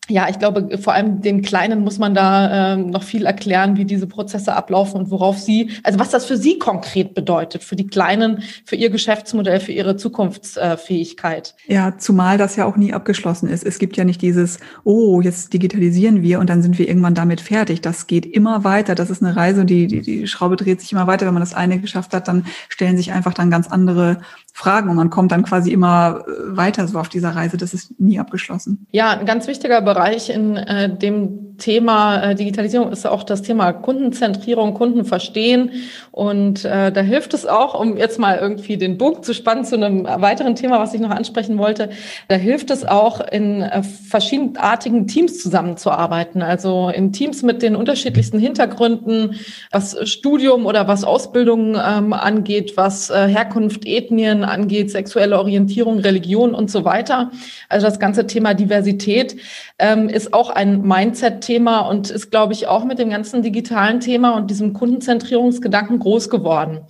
ja, 0.08 0.28
ich 0.28 0.38
glaube, 0.38 0.78
vor 0.78 0.92
allem 0.92 1.20
den 1.20 1.42
Kleinen 1.42 1.80
muss 1.80 1.98
man 1.98 2.14
da 2.14 2.74
ähm, 2.74 2.90
noch 2.90 3.02
viel 3.02 3.26
erklären, 3.26 3.76
wie 3.76 3.84
diese 3.84 4.06
Prozesse 4.06 4.54
ablaufen 4.54 5.00
und 5.00 5.10
worauf 5.10 5.38
sie, 5.38 5.70
also 5.82 5.98
was 5.98 6.10
das 6.10 6.26
für 6.26 6.36
sie 6.36 6.58
konkret 6.58 7.14
bedeutet, 7.14 7.64
für 7.64 7.74
die 7.74 7.88
Kleinen, 7.88 8.42
für 8.64 8.76
ihr 8.76 8.90
Geschäftsmodell, 8.90 9.58
für 9.58 9.72
ihre 9.72 9.96
Zukunftsfähigkeit. 9.96 11.54
Ja, 11.66 11.98
zumal 11.98 12.38
das 12.38 12.54
ja 12.56 12.66
auch 12.66 12.76
nie 12.76 12.92
abgeschlossen 12.92 13.48
ist. 13.48 13.64
Es 13.64 13.78
gibt 13.78 13.96
ja 13.96 14.04
nicht 14.04 14.22
dieses, 14.22 14.58
oh, 14.84 15.20
jetzt 15.20 15.52
digitalisieren 15.52 16.22
wir 16.22 16.38
und 16.38 16.48
dann 16.50 16.62
sind 16.62 16.78
wir 16.78 16.88
irgendwann 16.88 17.14
damit 17.14 17.40
fertig. 17.40 17.80
Das 17.80 18.06
geht 18.06 18.26
immer 18.26 18.62
weiter. 18.62 18.94
Das 18.94 19.10
ist 19.10 19.22
eine 19.22 19.34
Reise, 19.34 19.64
die, 19.64 19.88
die, 19.88 20.02
die 20.02 20.26
Schraube 20.28 20.56
dreht 20.56 20.80
sich 20.80 20.92
immer 20.92 21.08
weiter. 21.08 21.26
Wenn 21.26 21.34
man 21.34 21.42
das 21.42 21.54
eine 21.54 21.80
geschafft 21.80 22.14
hat, 22.14 22.28
dann 22.28 22.46
stellen 22.68 22.96
sich 22.96 23.12
einfach 23.12 23.34
dann 23.34 23.50
ganz 23.50 23.68
andere 23.68 24.18
Fragen 24.52 24.88
und 24.88 24.96
man 24.96 25.10
kommt 25.10 25.32
dann 25.32 25.42
quasi 25.42 25.72
immer 25.72 26.24
äh, 26.26 26.56
weiter 26.56 26.86
so 26.86 26.98
auf 26.98 27.08
dieser 27.08 27.34
Reise. 27.34 27.56
Das 27.56 27.74
ist 27.74 27.98
nie 28.00 28.18
abgeschlossen. 28.20 28.86
Ja, 28.92 29.10
ein 29.10 29.26
ganz 29.26 29.46
wichtiger 29.46 29.82
Bereich 29.82 29.95
in 30.28 30.56
äh, 30.56 30.88
dem 30.88 31.46
Thema 31.58 32.22
äh, 32.22 32.34
Digitalisierung 32.34 32.92
ist 32.92 33.06
auch 33.06 33.22
das 33.22 33.42
Thema 33.42 33.72
Kundenzentrierung, 33.72 34.74
Kundenverstehen. 34.74 35.70
Und 36.10 36.64
äh, 36.64 36.92
da 36.92 37.00
hilft 37.00 37.34
es 37.34 37.46
auch, 37.46 37.78
um 37.78 37.96
jetzt 37.96 38.18
mal 38.18 38.38
irgendwie 38.38 38.76
den 38.76 38.98
Bogen 38.98 39.22
zu 39.22 39.34
spannen 39.34 39.64
zu 39.64 39.76
einem 39.76 40.04
weiteren 40.04 40.54
Thema, 40.54 40.78
was 40.78 40.94
ich 40.94 41.00
noch 41.00 41.10
ansprechen 41.10 41.58
wollte. 41.58 41.90
Da 42.28 42.36
hilft 42.36 42.70
es 42.70 42.84
auch, 42.84 43.20
in 43.20 43.62
äh, 43.62 43.82
verschiedenartigen 43.82 45.06
Teams 45.06 45.42
zusammenzuarbeiten. 45.42 46.42
Also 46.42 46.90
in 46.94 47.12
Teams 47.12 47.42
mit 47.42 47.62
den 47.62 47.76
unterschiedlichsten 47.76 48.38
Hintergründen, 48.38 49.36
was 49.70 49.96
Studium 50.08 50.66
oder 50.66 50.88
was 50.88 51.04
Ausbildung 51.04 51.76
ähm, 51.76 52.12
angeht, 52.12 52.76
was 52.76 53.10
äh, 53.10 53.28
Herkunft, 53.28 53.86
Ethnien 53.86 54.44
angeht, 54.44 54.90
sexuelle 54.90 55.38
Orientierung, 55.38 55.98
Religion 56.00 56.54
und 56.54 56.70
so 56.70 56.84
weiter. 56.84 57.30
Also 57.68 57.86
das 57.86 57.98
ganze 57.98 58.26
Thema 58.26 58.54
Diversität 58.54 59.36
ähm, 59.86 60.08
ist 60.08 60.34
auch 60.34 60.50
ein 60.50 60.82
Mindset-Thema 60.82 61.80
und 61.80 62.10
ist, 62.10 62.30
glaube 62.30 62.52
ich, 62.52 62.66
auch 62.66 62.84
mit 62.84 62.98
dem 62.98 63.10
ganzen 63.10 63.42
digitalen 63.42 64.00
Thema 64.00 64.36
und 64.36 64.50
diesem 64.50 64.72
Kundenzentrierungsgedanken 64.72 66.00
groß 66.00 66.28
geworden. 66.28 66.80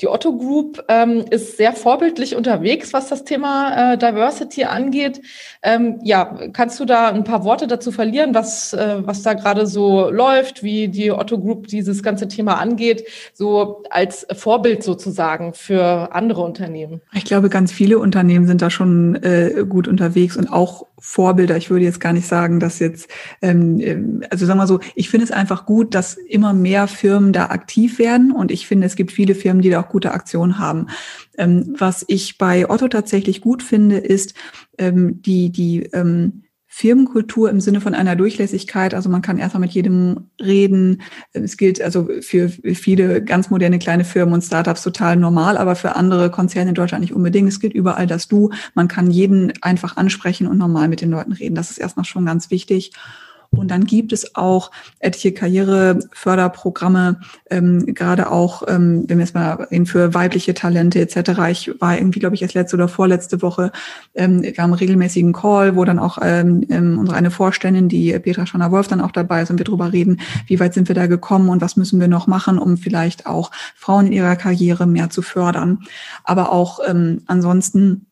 Die 0.00 0.06
Otto 0.06 0.36
Group 0.36 0.84
ähm, 0.88 1.24
ist 1.30 1.56
sehr 1.56 1.72
vorbildlich 1.72 2.36
unterwegs, 2.36 2.92
was 2.92 3.08
das 3.08 3.24
Thema 3.24 3.94
äh, 3.94 3.98
Diversity 3.98 4.64
angeht. 4.64 5.20
Ähm, 5.62 5.98
ja, 6.04 6.38
kannst 6.52 6.78
du 6.78 6.84
da 6.84 7.08
ein 7.08 7.24
paar 7.24 7.44
Worte 7.44 7.66
dazu 7.66 7.90
verlieren, 7.90 8.34
was, 8.34 8.72
äh, 8.72 8.98
was 9.04 9.22
da 9.22 9.34
gerade 9.34 9.66
so 9.66 10.10
läuft, 10.10 10.62
wie 10.62 10.88
die 10.88 11.10
Otto 11.10 11.38
Group 11.40 11.66
dieses 11.66 12.02
ganze 12.04 12.28
Thema 12.28 12.60
angeht, 12.60 13.04
so 13.32 13.82
als 13.90 14.26
Vorbild 14.32 14.84
sozusagen 14.84 15.54
für 15.54 16.14
andere 16.14 16.42
Unternehmen? 16.42 17.00
Ich 17.14 17.24
glaube, 17.24 17.48
ganz 17.48 17.72
viele 17.72 17.98
Unternehmen 17.98 18.46
sind 18.46 18.62
da 18.62 18.70
schon 18.70 19.16
äh, 19.16 19.64
gut 19.68 19.88
unterwegs 19.88 20.36
und 20.36 20.52
auch 20.52 20.86
Vorbilder. 21.06 21.56
Ich 21.56 21.70
würde 21.70 21.84
jetzt 21.84 22.00
gar 22.00 22.12
nicht 22.14 22.26
sagen, 22.26 22.43
dass 22.60 22.78
jetzt, 22.78 23.08
ähm, 23.42 23.80
ähm, 23.80 24.22
also 24.30 24.46
sagen 24.46 24.58
wir 24.58 24.66
so, 24.66 24.80
ich 24.94 25.08
finde 25.08 25.24
es 25.24 25.30
einfach 25.30 25.66
gut, 25.66 25.94
dass 25.94 26.14
immer 26.14 26.52
mehr 26.52 26.86
Firmen 26.86 27.32
da 27.32 27.46
aktiv 27.46 27.98
werden 27.98 28.32
und 28.32 28.50
ich 28.50 28.66
finde, 28.66 28.86
es 28.86 28.96
gibt 28.96 29.12
viele 29.12 29.34
Firmen, 29.34 29.62
die 29.62 29.70
da 29.70 29.82
auch 29.82 29.88
gute 29.88 30.12
Aktionen 30.12 30.58
haben. 30.58 30.86
Ähm, 31.36 31.74
was 31.78 32.04
ich 32.08 32.38
bei 32.38 32.68
Otto 32.68 32.88
tatsächlich 32.88 33.40
gut 33.40 33.62
finde, 33.62 33.98
ist 33.98 34.34
ähm, 34.78 35.22
die, 35.22 35.50
die 35.50 35.84
ähm, 35.92 36.44
Firmenkultur 36.76 37.50
im 37.50 37.60
Sinne 37.60 37.80
von 37.80 37.94
einer 37.94 38.16
Durchlässigkeit. 38.16 38.94
Also 38.94 39.08
man 39.08 39.22
kann 39.22 39.38
erstmal 39.38 39.60
mit 39.60 39.70
jedem 39.70 40.30
reden. 40.42 41.02
Es 41.32 41.56
gilt 41.56 41.80
also 41.80 42.08
für 42.20 42.48
viele 42.48 43.22
ganz 43.22 43.48
moderne 43.48 43.78
kleine 43.78 44.02
Firmen 44.02 44.34
und 44.34 44.42
Startups 44.42 44.82
total 44.82 45.14
normal, 45.14 45.56
aber 45.56 45.76
für 45.76 45.94
andere 45.94 46.32
Konzerne 46.32 46.70
in 46.70 46.74
Deutschland 46.74 47.02
nicht 47.02 47.14
unbedingt. 47.14 47.48
Es 47.48 47.60
gilt 47.60 47.74
überall 47.74 48.08
das 48.08 48.26
Du. 48.26 48.50
Man 48.74 48.88
kann 48.88 49.12
jeden 49.12 49.52
einfach 49.62 49.96
ansprechen 49.96 50.48
und 50.48 50.58
normal 50.58 50.88
mit 50.88 51.00
den 51.00 51.10
Leuten 51.10 51.30
reden. 51.30 51.54
Das 51.54 51.70
ist 51.70 51.78
erstmal 51.78 52.06
schon 52.06 52.26
ganz 52.26 52.50
wichtig. 52.50 52.90
Und 53.56 53.70
dann 53.70 53.84
gibt 53.84 54.12
es 54.12 54.34
auch 54.34 54.70
etliche 54.98 55.32
Karriereförderprogramme, 55.32 57.20
ähm, 57.50 57.94
gerade 57.94 58.30
auch, 58.30 58.62
ähm, 58.68 59.04
wenn 59.06 59.18
wir 59.18 59.24
jetzt 59.24 59.34
mal 59.34 59.54
reden, 59.70 59.86
für 59.86 60.14
weibliche 60.14 60.54
Talente 60.54 61.00
etc. 61.00 61.40
Ich 61.50 61.70
war 61.80 61.96
irgendwie, 61.96 62.20
glaube 62.20 62.34
ich, 62.34 62.42
erst 62.42 62.54
letzte 62.54 62.76
oder 62.76 62.88
vorletzte 62.88 63.42
Woche, 63.42 63.72
ähm, 64.14 64.42
wir 64.42 64.52
haben 64.58 64.70
einen 64.70 64.74
regelmäßigen 64.74 65.32
Call, 65.32 65.76
wo 65.76 65.84
dann 65.84 65.98
auch 65.98 66.18
ähm, 66.22 66.64
ähm, 66.68 66.98
unsere 66.98 67.16
eine 67.16 67.30
Vorständin, 67.30 67.88
die 67.88 68.18
Petra 68.18 68.46
Schauner-Wolf, 68.46 68.88
dann 68.88 69.00
auch 69.00 69.12
dabei 69.12 69.42
ist 69.42 69.50
und 69.50 69.58
wir 69.58 69.64
darüber 69.64 69.92
reden, 69.92 70.20
wie 70.46 70.60
weit 70.60 70.74
sind 70.74 70.88
wir 70.88 70.94
da 70.94 71.06
gekommen 71.06 71.48
und 71.48 71.60
was 71.60 71.76
müssen 71.76 72.00
wir 72.00 72.08
noch 72.08 72.26
machen, 72.26 72.58
um 72.58 72.76
vielleicht 72.76 73.26
auch 73.26 73.50
Frauen 73.74 74.06
in 74.06 74.12
ihrer 74.12 74.36
Karriere 74.36 74.86
mehr 74.86 75.10
zu 75.10 75.22
fördern. 75.22 75.80
Aber 76.24 76.52
auch 76.52 76.80
ähm, 76.86 77.22
ansonsten 77.26 78.06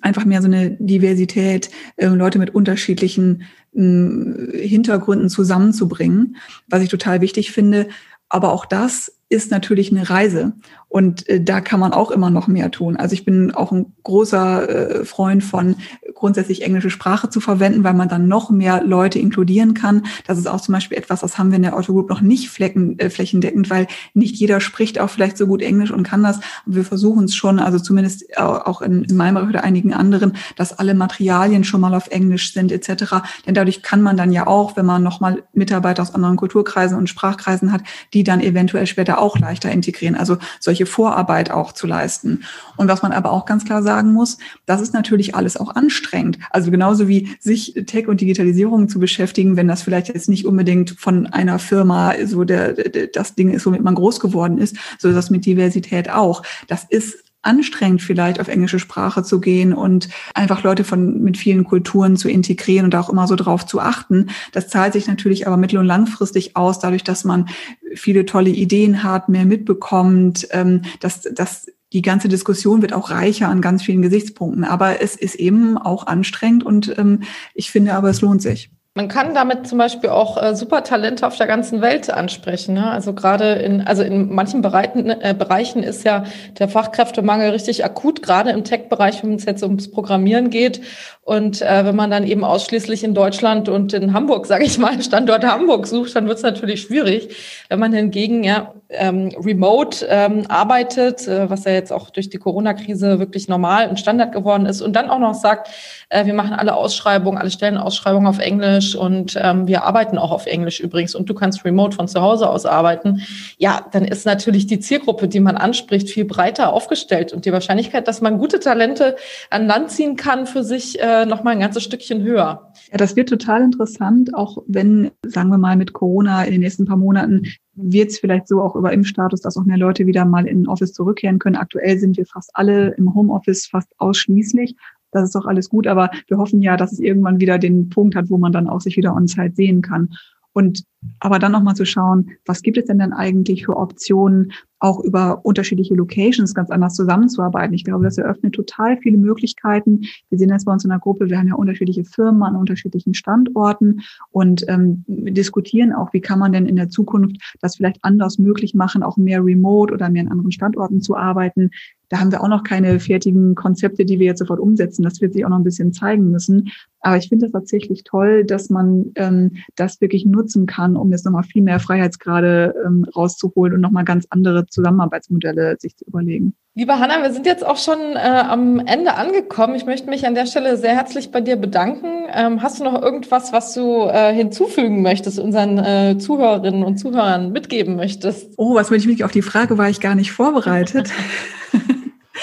einfach 0.00 0.24
mehr 0.24 0.40
so 0.40 0.46
eine 0.46 0.70
Diversität, 0.70 1.70
äh, 1.96 2.06
Leute 2.06 2.38
mit 2.38 2.54
unterschiedlichen 2.54 3.42
Hintergründen 3.74 5.28
zusammenzubringen, 5.30 6.36
was 6.68 6.82
ich 6.82 6.90
total 6.90 7.20
wichtig 7.20 7.52
finde. 7.52 7.88
Aber 8.28 8.52
auch 8.52 8.66
das 8.66 9.18
ist 9.28 9.50
natürlich 9.50 9.90
eine 9.90 10.10
Reise. 10.10 10.52
Und 10.92 11.26
äh, 11.26 11.42
da 11.42 11.62
kann 11.62 11.80
man 11.80 11.94
auch 11.94 12.10
immer 12.10 12.28
noch 12.28 12.48
mehr 12.48 12.70
tun. 12.70 12.96
Also 12.96 13.14
ich 13.14 13.24
bin 13.24 13.50
auch 13.50 13.72
ein 13.72 13.94
großer 14.02 14.68
äh, 14.68 15.04
Freund 15.06 15.42
von 15.42 15.76
grundsätzlich 16.14 16.62
englische 16.62 16.90
Sprache 16.90 17.30
zu 17.30 17.40
verwenden, 17.40 17.82
weil 17.82 17.94
man 17.94 18.10
dann 18.10 18.28
noch 18.28 18.50
mehr 18.50 18.84
Leute 18.84 19.18
inkludieren 19.18 19.72
kann. 19.72 20.02
Das 20.26 20.36
ist 20.36 20.46
auch 20.46 20.60
zum 20.60 20.74
Beispiel 20.74 20.98
etwas, 20.98 21.20
das 21.20 21.38
haben 21.38 21.50
wir 21.50 21.56
in 21.56 21.62
der 21.62 21.76
Auto 21.76 21.94
Group 21.94 22.10
noch 22.10 22.20
nicht 22.20 22.50
flecken, 22.50 22.98
äh, 22.98 23.08
flächendeckend, 23.08 23.70
weil 23.70 23.86
nicht 24.12 24.36
jeder 24.36 24.60
spricht 24.60 25.00
auch 25.00 25.08
vielleicht 25.08 25.38
so 25.38 25.46
gut 25.46 25.62
Englisch 25.62 25.90
und 25.90 26.02
kann 26.02 26.22
das. 26.22 26.36
Und 26.66 26.74
wir 26.74 26.84
versuchen 26.84 27.24
es 27.24 27.34
schon, 27.34 27.58
also 27.58 27.78
zumindest 27.78 28.36
auch 28.36 28.82
in, 28.82 29.04
in 29.04 29.16
meinem 29.16 29.36
Bereich 29.36 29.48
oder 29.48 29.64
einigen 29.64 29.94
anderen, 29.94 30.36
dass 30.56 30.78
alle 30.78 30.92
Materialien 30.92 31.64
schon 31.64 31.80
mal 31.80 31.94
auf 31.94 32.08
Englisch 32.08 32.52
sind 32.52 32.70
etc. 32.70 33.14
Denn 33.46 33.54
dadurch 33.54 33.82
kann 33.82 34.02
man 34.02 34.18
dann 34.18 34.30
ja 34.30 34.46
auch, 34.46 34.76
wenn 34.76 34.84
man 34.84 35.02
nochmal 35.02 35.42
Mitarbeiter 35.54 36.02
aus 36.02 36.14
anderen 36.14 36.36
Kulturkreisen 36.36 36.98
und 36.98 37.08
Sprachkreisen 37.08 37.72
hat, 37.72 37.80
die 38.12 38.24
dann 38.24 38.42
eventuell 38.42 38.86
später 38.86 39.18
auch 39.18 39.38
leichter 39.38 39.72
integrieren. 39.72 40.16
Also 40.16 40.36
solche 40.60 40.81
Vorarbeit 40.86 41.50
auch 41.50 41.72
zu 41.72 41.86
leisten. 41.86 42.44
Und 42.76 42.88
was 42.88 43.02
man 43.02 43.12
aber 43.12 43.32
auch 43.32 43.44
ganz 43.44 43.64
klar 43.64 43.82
sagen 43.82 44.12
muss, 44.12 44.38
das 44.66 44.80
ist 44.80 44.94
natürlich 44.94 45.34
alles 45.34 45.56
auch 45.56 45.74
anstrengend. 45.74 46.38
Also 46.50 46.70
genauso 46.70 47.08
wie 47.08 47.36
sich 47.40 47.74
Tech 47.86 48.08
und 48.08 48.20
Digitalisierung 48.20 48.88
zu 48.88 48.98
beschäftigen, 48.98 49.56
wenn 49.56 49.68
das 49.68 49.82
vielleicht 49.82 50.08
jetzt 50.08 50.28
nicht 50.28 50.46
unbedingt 50.46 50.90
von 50.90 51.26
einer 51.26 51.58
Firma 51.58 52.14
so 52.24 52.44
der, 52.44 52.72
der 52.72 53.08
das 53.08 53.34
Ding 53.34 53.50
ist, 53.50 53.66
womit 53.66 53.82
man 53.82 53.94
groß 53.94 54.20
geworden 54.20 54.58
ist, 54.58 54.76
so 54.98 55.08
ist 55.08 55.14
das 55.14 55.30
mit 55.30 55.46
Diversität 55.46 56.10
auch. 56.10 56.42
Das 56.68 56.84
ist 56.84 57.31
anstrengend 57.42 58.02
vielleicht 58.02 58.40
auf 58.40 58.48
englische 58.48 58.78
Sprache 58.78 59.22
zu 59.22 59.40
gehen 59.40 59.72
und 59.72 60.08
einfach 60.34 60.62
Leute 60.62 60.84
von 60.84 61.22
mit 61.22 61.36
vielen 61.36 61.64
Kulturen 61.64 62.16
zu 62.16 62.28
integrieren 62.28 62.86
und 62.86 62.94
auch 62.94 63.10
immer 63.10 63.26
so 63.26 63.36
drauf 63.36 63.66
zu 63.66 63.80
achten. 63.80 64.30
Das 64.52 64.68
zahlt 64.68 64.92
sich 64.92 65.08
natürlich 65.08 65.46
aber 65.46 65.56
mittel- 65.56 65.78
und 65.78 65.86
langfristig 65.86 66.56
aus, 66.56 66.78
dadurch, 66.78 67.04
dass 67.04 67.24
man 67.24 67.48
viele 67.94 68.24
tolle 68.24 68.50
Ideen 68.50 69.02
hat, 69.02 69.28
mehr 69.28 69.44
mitbekommt, 69.44 70.48
ähm, 70.52 70.82
dass, 71.00 71.22
dass 71.22 71.66
die 71.92 72.02
ganze 72.02 72.28
Diskussion 72.28 72.80
wird 72.80 72.92
auch 72.92 73.10
reicher 73.10 73.48
an 73.48 73.60
ganz 73.60 73.82
vielen 73.82 74.02
Gesichtspunkten. 74.02 74.64
Aber 74.64 75.02
es 75.02 75.16
ist 75.16 75.34
eben 75.34 75.76
auch 75.76 76.06
anstrengend 76.06 76.64
und 76.64 76.96
ähm, 76.96 77.22
ich 77.54 77.70
finde 77.70 77.94
aber, 77.94 78.08
es 78.08 78.20
lohnt 78.20 78.40
sich. 78.40 78.70
Man 78.94 79.08
kann 79.08 79.34
damit 79.34 79.66
zum 79.66 79.78
Beispiel 79.78 80.10
auch 80.10 80.40
äh, 80.40 80.54
super 80.54 80.84
Talente 80.84 81.26
auf 81.26 81.36
der 81.36 81.46
ganzen 81.46 81.80
Welt 81.80 82.10
ansprechen. 82.10 82.74
Ne? 82.74 82.90
Also 82.90 83.14
gerade 83.14 83.52
in, 83.54 83.80
also 83.80 84.02
in 84.02 84.30
manchen 84.30 84.60
Bereichen, 84.60 85.08
äh, 85.08 85.34
Bereichen 85.36 85.82
ist 85.82 86.04
ja 86.04 86.24
der 86.58 86.68
Fachkräftemangel 86.68 87.52
richtig 87.52 87.86
akut, 87.86 88.22
gerade 88.22 88.50
im 88.50 88.64
Tech-Bereich, 88.64 89.22
wenn 89.22 89.36
es 89.36 89.46
jetzt 89.46 89.62
ums 89.62 89.90
Programmieren 89.90 90.50
geht. 90.50 90.82
Und 91.24 91.62
äh, 91.62 91.84
wenn 91.84 91.94
man 91.94 92.10
dann 92.10 92.26
eben 92.26 92.42
ausschließlich 92.42 93.04
in 93.04 93.14
Deutschland 93.14 93.68
und 93.68 93.92
in 93.92 94.12
Hamburg, 94.12 94.44
sage 94.46 94.64
ich 94.64 94.76
mal, 94.78 95.00
Standort 95.02 95.44
Hamburg 95.44 95.86
sucht, 95.86 96.16
dann 96.16 96.26
wird 96.26 96.38
es 96.38 96.42
natürlich 96.42 96.82
schwierig. 96.82 97.36
Wenn 97.68 97.78
man 97.78 97.92
hingegen 97.92 98.42
ja 98.42 98.74
ähm, 98.88 99.32
remote 99.38 100.04
ähm, 100.10 100.46
arbeitet, 100.48 101.28
äh, 101.28 101.48
was 101.48 101.64
ja 101.64 101.72
jetzt 101.72 101.92
auch 101.92 102.10
durch 102.10 102.28
die 102.28 102.38
Corona-Krise 102.38 103.20
wirklich 103.20 103.46
normal 103.46 103.88
und 103.88 104.00
Standard 104.00 104.32
geworden 104.32 104.66
ist, 104.66 104.82
und 104.82 104.94
dann 104.94 105.10
auch 105.10 105.20
noch 105.20 105.34
sagt, 105.34 105.68
äh, 106.08 106.26
wir 106.26 106.34
machen 106.34 106.54
alle 106.54 106.74
Ausschreibungen, 106.74 107.38
alle 107.38 107.52
Stellenausschreibungen 107.52 108.26
auf 108.26 108.40
Englisch 108.40 108.96
und 108.96 109.38
ähm, 109.40 109.68
wir 109.68 109.84
arbeiten 109.84 110.18
auch 110.18 110.32
auf 110.32 110.46
Englisch 110.46 110.80
übrigens 110.80 111.14
und 111.14 111.30
du 111.30 111.34
kannst 111.34 111.64
remote 111.64 111.94
von 111.94 112.08
zu 112.08 112.20
Hause 112.20 112.50
aus 112.50 112.66
arbeiten, 112.66 113.22
ja, 113.58 113.86
dann 113.92 114.04
ist 114.04 114.26
natürlich 114.26 114.66
die 114.66 114.80
Zielgruppe, 114.80 115.28
die 115.28 115.40
man 115.40 115.56
anspricht, 115.56 116.10
viel 116.10 116.24
breiter 116.24 116.72
aufgestellt 116.72 117.32
und 117.32 117.44
die 117.44 117.52
Wahrscheinlichkeit, 117.52 118.08
dass 118.08 118.20
man 118.20 118.38
gute 118.38 118.58
Talente 118.58 119.14
an 119.50 119.68
Land 119.68 119.92
ziehen 119.92 120.16
kann 120.16 120.46
für 120.46 120.64
sich, 120.64 121.00
äh, 121.00 121.11
noch 121.26 121.42
mal 121.42 121.50
ein 121.50 121.60
ganzes 121.60 121.82
Stückchen 121.82 122.22
höher. 122.22 122.72
Ja, 122.90 122.98
das 122.98 123.16
wird 123.16 123.28
total 123.28 123.62
interessant, 123.62 124.34
auch 124.34 124.58
wenn, 124.66 125.10
sagen 125.26 125.50
wir 125.50 125.58
mal, 125.58 125.76
mit 125.76 125.92
Corona 125.92 126.44
in 126.44 126.52
den 126.52 126.60
nächsten 126.60 126.84
paar 126.84 126.96
Monaten 126.96 127.42
wird 127.74 128.10
es 128.10 128.18
vielleicht 128.18 128.48
so 128.48 128.60
auch 128.60 128.76
über 128.76 128.92
Impfstatus, 128.92 129.40
dass 129.40 129.56
auch 129.56 129.64
mehr 129.64 129.78
Leute 129.78 130.06
wieder 130.06 130.24
mal 130.24 130.46
in 130.46 130.68
Office 130.68 130.92
zurückkehren 130.92 131.38
können. 131.38 131.56
Aktuell 131.56 131.98
sind 131.98 132.16
wir 132.16 132.26
fast 132.26 132.50
alle 132.54 132.94
im 132.94 133.14
Homeoffice, 133.14 133.66
fast 133.66 133.88
ausschließlich. 133.98 134.76
Das 135.10 135.24
ist 135.24 135.34
doch 135.34 135.46
alles 135.46 135.68
gut, 135.68 135.86
aber 135.86 136.10
wir 136.26 136.38
hoffen 136.38 136.62
ja, 136.62 136.76
dass 136.76 136.92
es 136.92 136.98
irgendwann 136.98 137.40
wieder 137.40 137.58
den 137.58 137.88
Punkt 137.88 138.14
hat, 138.14 138.30
wo 138.30 138.38
man 138.38 138.52
dann 138.52 138.68
auch 138.68 138.80
sich 138.80 138.96
wieder 138.96 139.14
on-site 139.14 139.54
sehen 139.54 139.82
kann. 139.82 140.10
Und 140.52 140.84
aber 141.20 141.38
dann 141.38 141.52
nochmal 141.52 141.76
zu 141.76 141.84
schauen, 141.84 142.30
was 142.46 142.62
gibt 142.62 142.78
es 142.78 142.86
denn 142.86 142.98
dann 142.98 143.12
eigentlich 143.12 143.64
für 143.66 143.76
Optionen, 143.76 144.52
auch 144.82 144.98
über 144.98 145.44
unterschiedliche 145.44 145.94
Locations 145.94 146.54
ganz 146.54 146.68
anders 146.70 146.94
zusammenzuarbeiten. 146.94 147.72
Ich 147.72 147.84
glaube, 147.84 148.04
das 148.04 148.18
eröffnet 148.18 148.54
total 148.54 148.96
viele 148.98 149.16
Möglichkeiten. 149.16 150.02
Wir 150.28 150.38
sehen 150.38 150.48
das 150.48 150.64
bei 150.64 150.72
uns 150.72 150.82
in 150.82 150.90
der 150.90 150.98
Gruppe, 150.98 151.30
wir 151.30 151.38
haben 151.38 151.46
ja 151.46 151.54
unterschiedliche 151.54 152.04
Firmen 152.04 152.42
an 152.42 152.56
unterschiedlichen 152.56 153.14
Standorten 153.14 154.00
und 154.32 154.64
ähm, 154.68 155.04
diskutieren 155.06 155.92
auch, 155.92 156.12
wie 156.12 156.20
kann 156.20 156.40
man 156.40 156.50
denn 156.50 156.66
in 156.66 156.74
der 156.74 156.88
Zukunft 156.88 157.36
das 157.60 157.76
vielleicht 157.76 157.98
anders 158.02 158.38
möglich 158.38 158.74
machen, 158.74 159.04
auch 159.04 159.16
mehr 159.16 159.44
remote 159.44 159.94
oder 159.94 160.10
mehr 160.10 160.22
an 160.22 160.32
anderen 160.32 160.50
Standorten 160.50 161.00
zu 161.00 161.16
arbeiten. 161.16 161.70
Da 162.08 162.18
haben 162.20 162.32
wir 162.32 162.42
auch 162.42 162.48
noch 162.48 162.64
keine 162.64 163.00
fertigen 163.00 163.54
Konzepte, 163.54 164.04
die 164.04 164.18
wir 164.18 164.26
jetzt 164.26 164.40
sofort 164.40 164.60
umsetzen. 164.60 165.02
Das 165.02 165.22
wird 165.22 165.32
sich 165.32 165.46
auch 165.46 165.48
noch 165.48 165.56
ein 165.56 165.64
bisschen 165.64 165.94
zeigen 165.94 166.30
müssen. 166.30 166.70
Aber 167.00 167.16
ich 167.16 167.28
finde 167.28 167.46
es 167.46 167.52
tatsächlich 167.52 168.04
toll, 168.04 168.44
dass 168.44 168.68
man 168.68 169.12
ähm, 169.14 169.52
das 169.76 170.00
wirklich 170.00 170.26
nutzen 170.26 170.66
kann, 170.66 170.91
um 170.96 171.10
jetzt 171.10 171.24
nochmal 171.24 171.42
viel 171.42 171.62
mehr 171.62 171.80
Freiheitsgrade 171.80 172.74
ähm, 172.86 173.06
rauszuholen 173.16 173.74
und 173.74 173.80
nochmal 173.80 174.04
ganz 174.04 174.26
andere 174.30 174.66
Zusammenarbeitsmodelle 174.66 175.76
sich 175.78 175.96
zu 175.96 176.04
überlegen. 176.04 176.54
Liebe 176.74 176.98
Hanna, 176.98 177.22
wir 177.22 177.32
sind 177.32 177.44
jetzt 177.44 177.66
auch 177.66 177.76
schon 177.76 177.98
äh, 178.14 178.18
am 178.18 178.78
Ende 178.80 179.14
angekommen. 179.14 179.74
Ich 179.74 179.84
möchte 179.84 180.08
mich 180.08 180.26
an 180.26 180.34
der 180.34 180.46
Stelle 180.46 180.76
sehr 180.76 180.94
herzlich 180.94 181.30
bei 181.30 181.40
dir 181.40 181.56
bedanken. 181.56 182.06
Ähm, 182.32 182.62
hast 182.62 182.80
du 182.80 182.84
noch 182.84 183.00
irgendwas, 183.02 183.52
was 183.52 183.74
du 183.74 184.06
äh, 184.06 184.32
hinzufügen 184.32 185.02
möchtest, 185.02 185.38
unseren 185.38 185.78
äh, 185.78 186.16
Zuhörerinnen 186.18 186.82
und 186.82 186.96
Zuhörern 186.96 187.52
mitgeben 187.52 187.96
möchtest? 187.96 188.54
Oh, 188.56 188.74
was 188.74 188.90
möchte 188.90 189.08
ich 189.08 189.14
mich 189.14 189.24
auf 189.24 189.32
die 189.32 189.42
Frage 189.42 189.76
war 189.76 189.90
ich 189.90 190.00
gar 190.00 190.14
nicht 190.14 190.32
vorbereitet. 190.32 191.10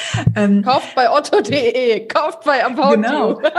ähm, 0.36 0.64
kauft 0.64 0.96
bei 0.96 1.10
otto.de, 1.10 2.08
kauft 2.08 2.44
bei 2.44 2.66
About 2.66 2.96
Genau. 2.96 3.42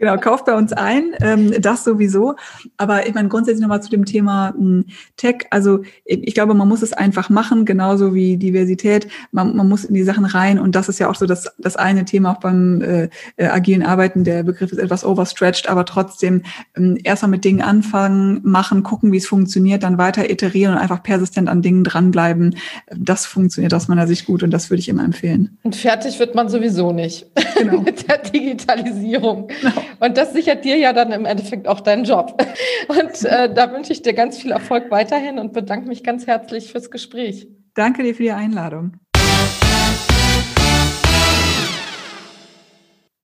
Genau, 0.00 0.16
kauft 0.16 0.46
bei 0.46 0.56
uns 0.56 0.72
ein, 0.72 1.12
ähm, 1.20 1.52
das 1.60 1.84
sowieso. 1.84 2.34
Aber 2.78 3.06
ich 3.06 3.12
meine, 3.12 3.28
grundsätzlich 3.28 3.60
nochmal 3.60 3.82
zu 3.82 3.90
dem 3.90 4.06
Thema 4.06 4.54
hm, 4.56 4.86
Tech. 5.18 5.46
Also 5.50 5.82
ich 6.06 6.32
glaube, 6.32 6.54
man 6.54 6.66
muss 6.66 6.80
es 6.80 6.94
einfach 6.94 7.28
machen, 7.28 7.66
genauso 7.66 8.14
wie 8.14 8.38
Diversität. 8.38 9.08
Man, 9.30 9.54
man 9.54 9.68
muss 9.68 9.84
in 9.84 9.94
die 9.94 10.02
Sachen 10.02 10.24
rein. 10.24 10.58
Und 10.58 10.74
das 10.74 10.88
ist 10.88 11.00
ja 11.00 11.10
auch 11.10 11.16
so 11.16 11.26
das, 11.26 11.52
das 11.58 11.76
eine 11.76 12.06
Thema 12.06 12.32
auch 12.32 12.40
beim 12.40 12.80
äh, 12.80 13.08
äh, 13.36 13.48
agilen 13.48 13.82
Arbeiten. 13.82 14.24
Der 14.24 14.42
Begriff 14.42 14.72
ist 14.72 14.78
etwas 14.78 15.04
overstretched, 15.04 15.68
aber 15.68 15.84
trotzdem 15.84 16.44
ähm, 16.74 16.96
erstmal 17.04 17.32
mit 17.32 17.44
Dingen 17.44 17.60
anfangen, 17.60 18.40
machen, 18.42 18.82
gucken, 18.82 19.12
wie 19.12 19.18
es 19.18 19.26
funktioniert, 19.26 19.82
dann 19.82 19.98
weiter 19.98 20.30
iterieren 20.30 20.72
und 20.72 20.80
einfach 20.80 21.02
persistent 21.02 21.50
an 21.50 21.60
Dingen 21.60 21.84
dranbleiben. 21.84 22.56
Das 22.96 23.26
funktioniert 23.26 23.74
aus 23.74 23.88
meiner 23.88 24.06
Sicht 24.06 24.24
gut 24.24 24.42
und 24.42 24.50
das 24.50 24.70
würde 24.70 24.80
ich 24.80 24.88
immer 24.88 25.04
empfehlen. 25.04 25.58
Und 25.62 25.76
fertig 25.76 26.18
wird 26.18 26.34
man 26.34 26.48
sowieso 26.48 26.90
nicht 26.90 27.26
genau. 27.58 27.80
mit 27.82 28.08
der 28.08 28.16
Digitalisierung. 28.16 29.48
Genau. 29.60 29.82
Und 29.98 30.16
das 30.16 30.32
sichert 30.32 30.64
dir 30.64 30.76
ja 30.76 30.92
dann 30.92 31.12
im 31.12 31.24
Endeffekt 31.24 31.66
auch 31.66 31.80
deinen 31.80 32.04
Job. 32.04 32.40
Und 32.88 33.24
äh, 33.24 33.52
da 33.52 33.72
wünsche 33.72 33.92
ich 33.92 34.02
dir 34.02 34.12
ganz 34.12 34.38
viel 34.38 34.52
Erfolg 34.52 34.90
weiterhin 34.90 35.38
und 35.38 35.52
bedanke 35.52 35.88
mich 35.88 36.02
ganz 36.02 36.26
herzlich 36.26 36.72
fürs 36.72 36.90
Gespräch. 36.90 37.48
Danke 37.74 38.02
dir 38.02 38.14
für 38.14 38.24
die 38.24 38.32
Einladung. 38.32 38.96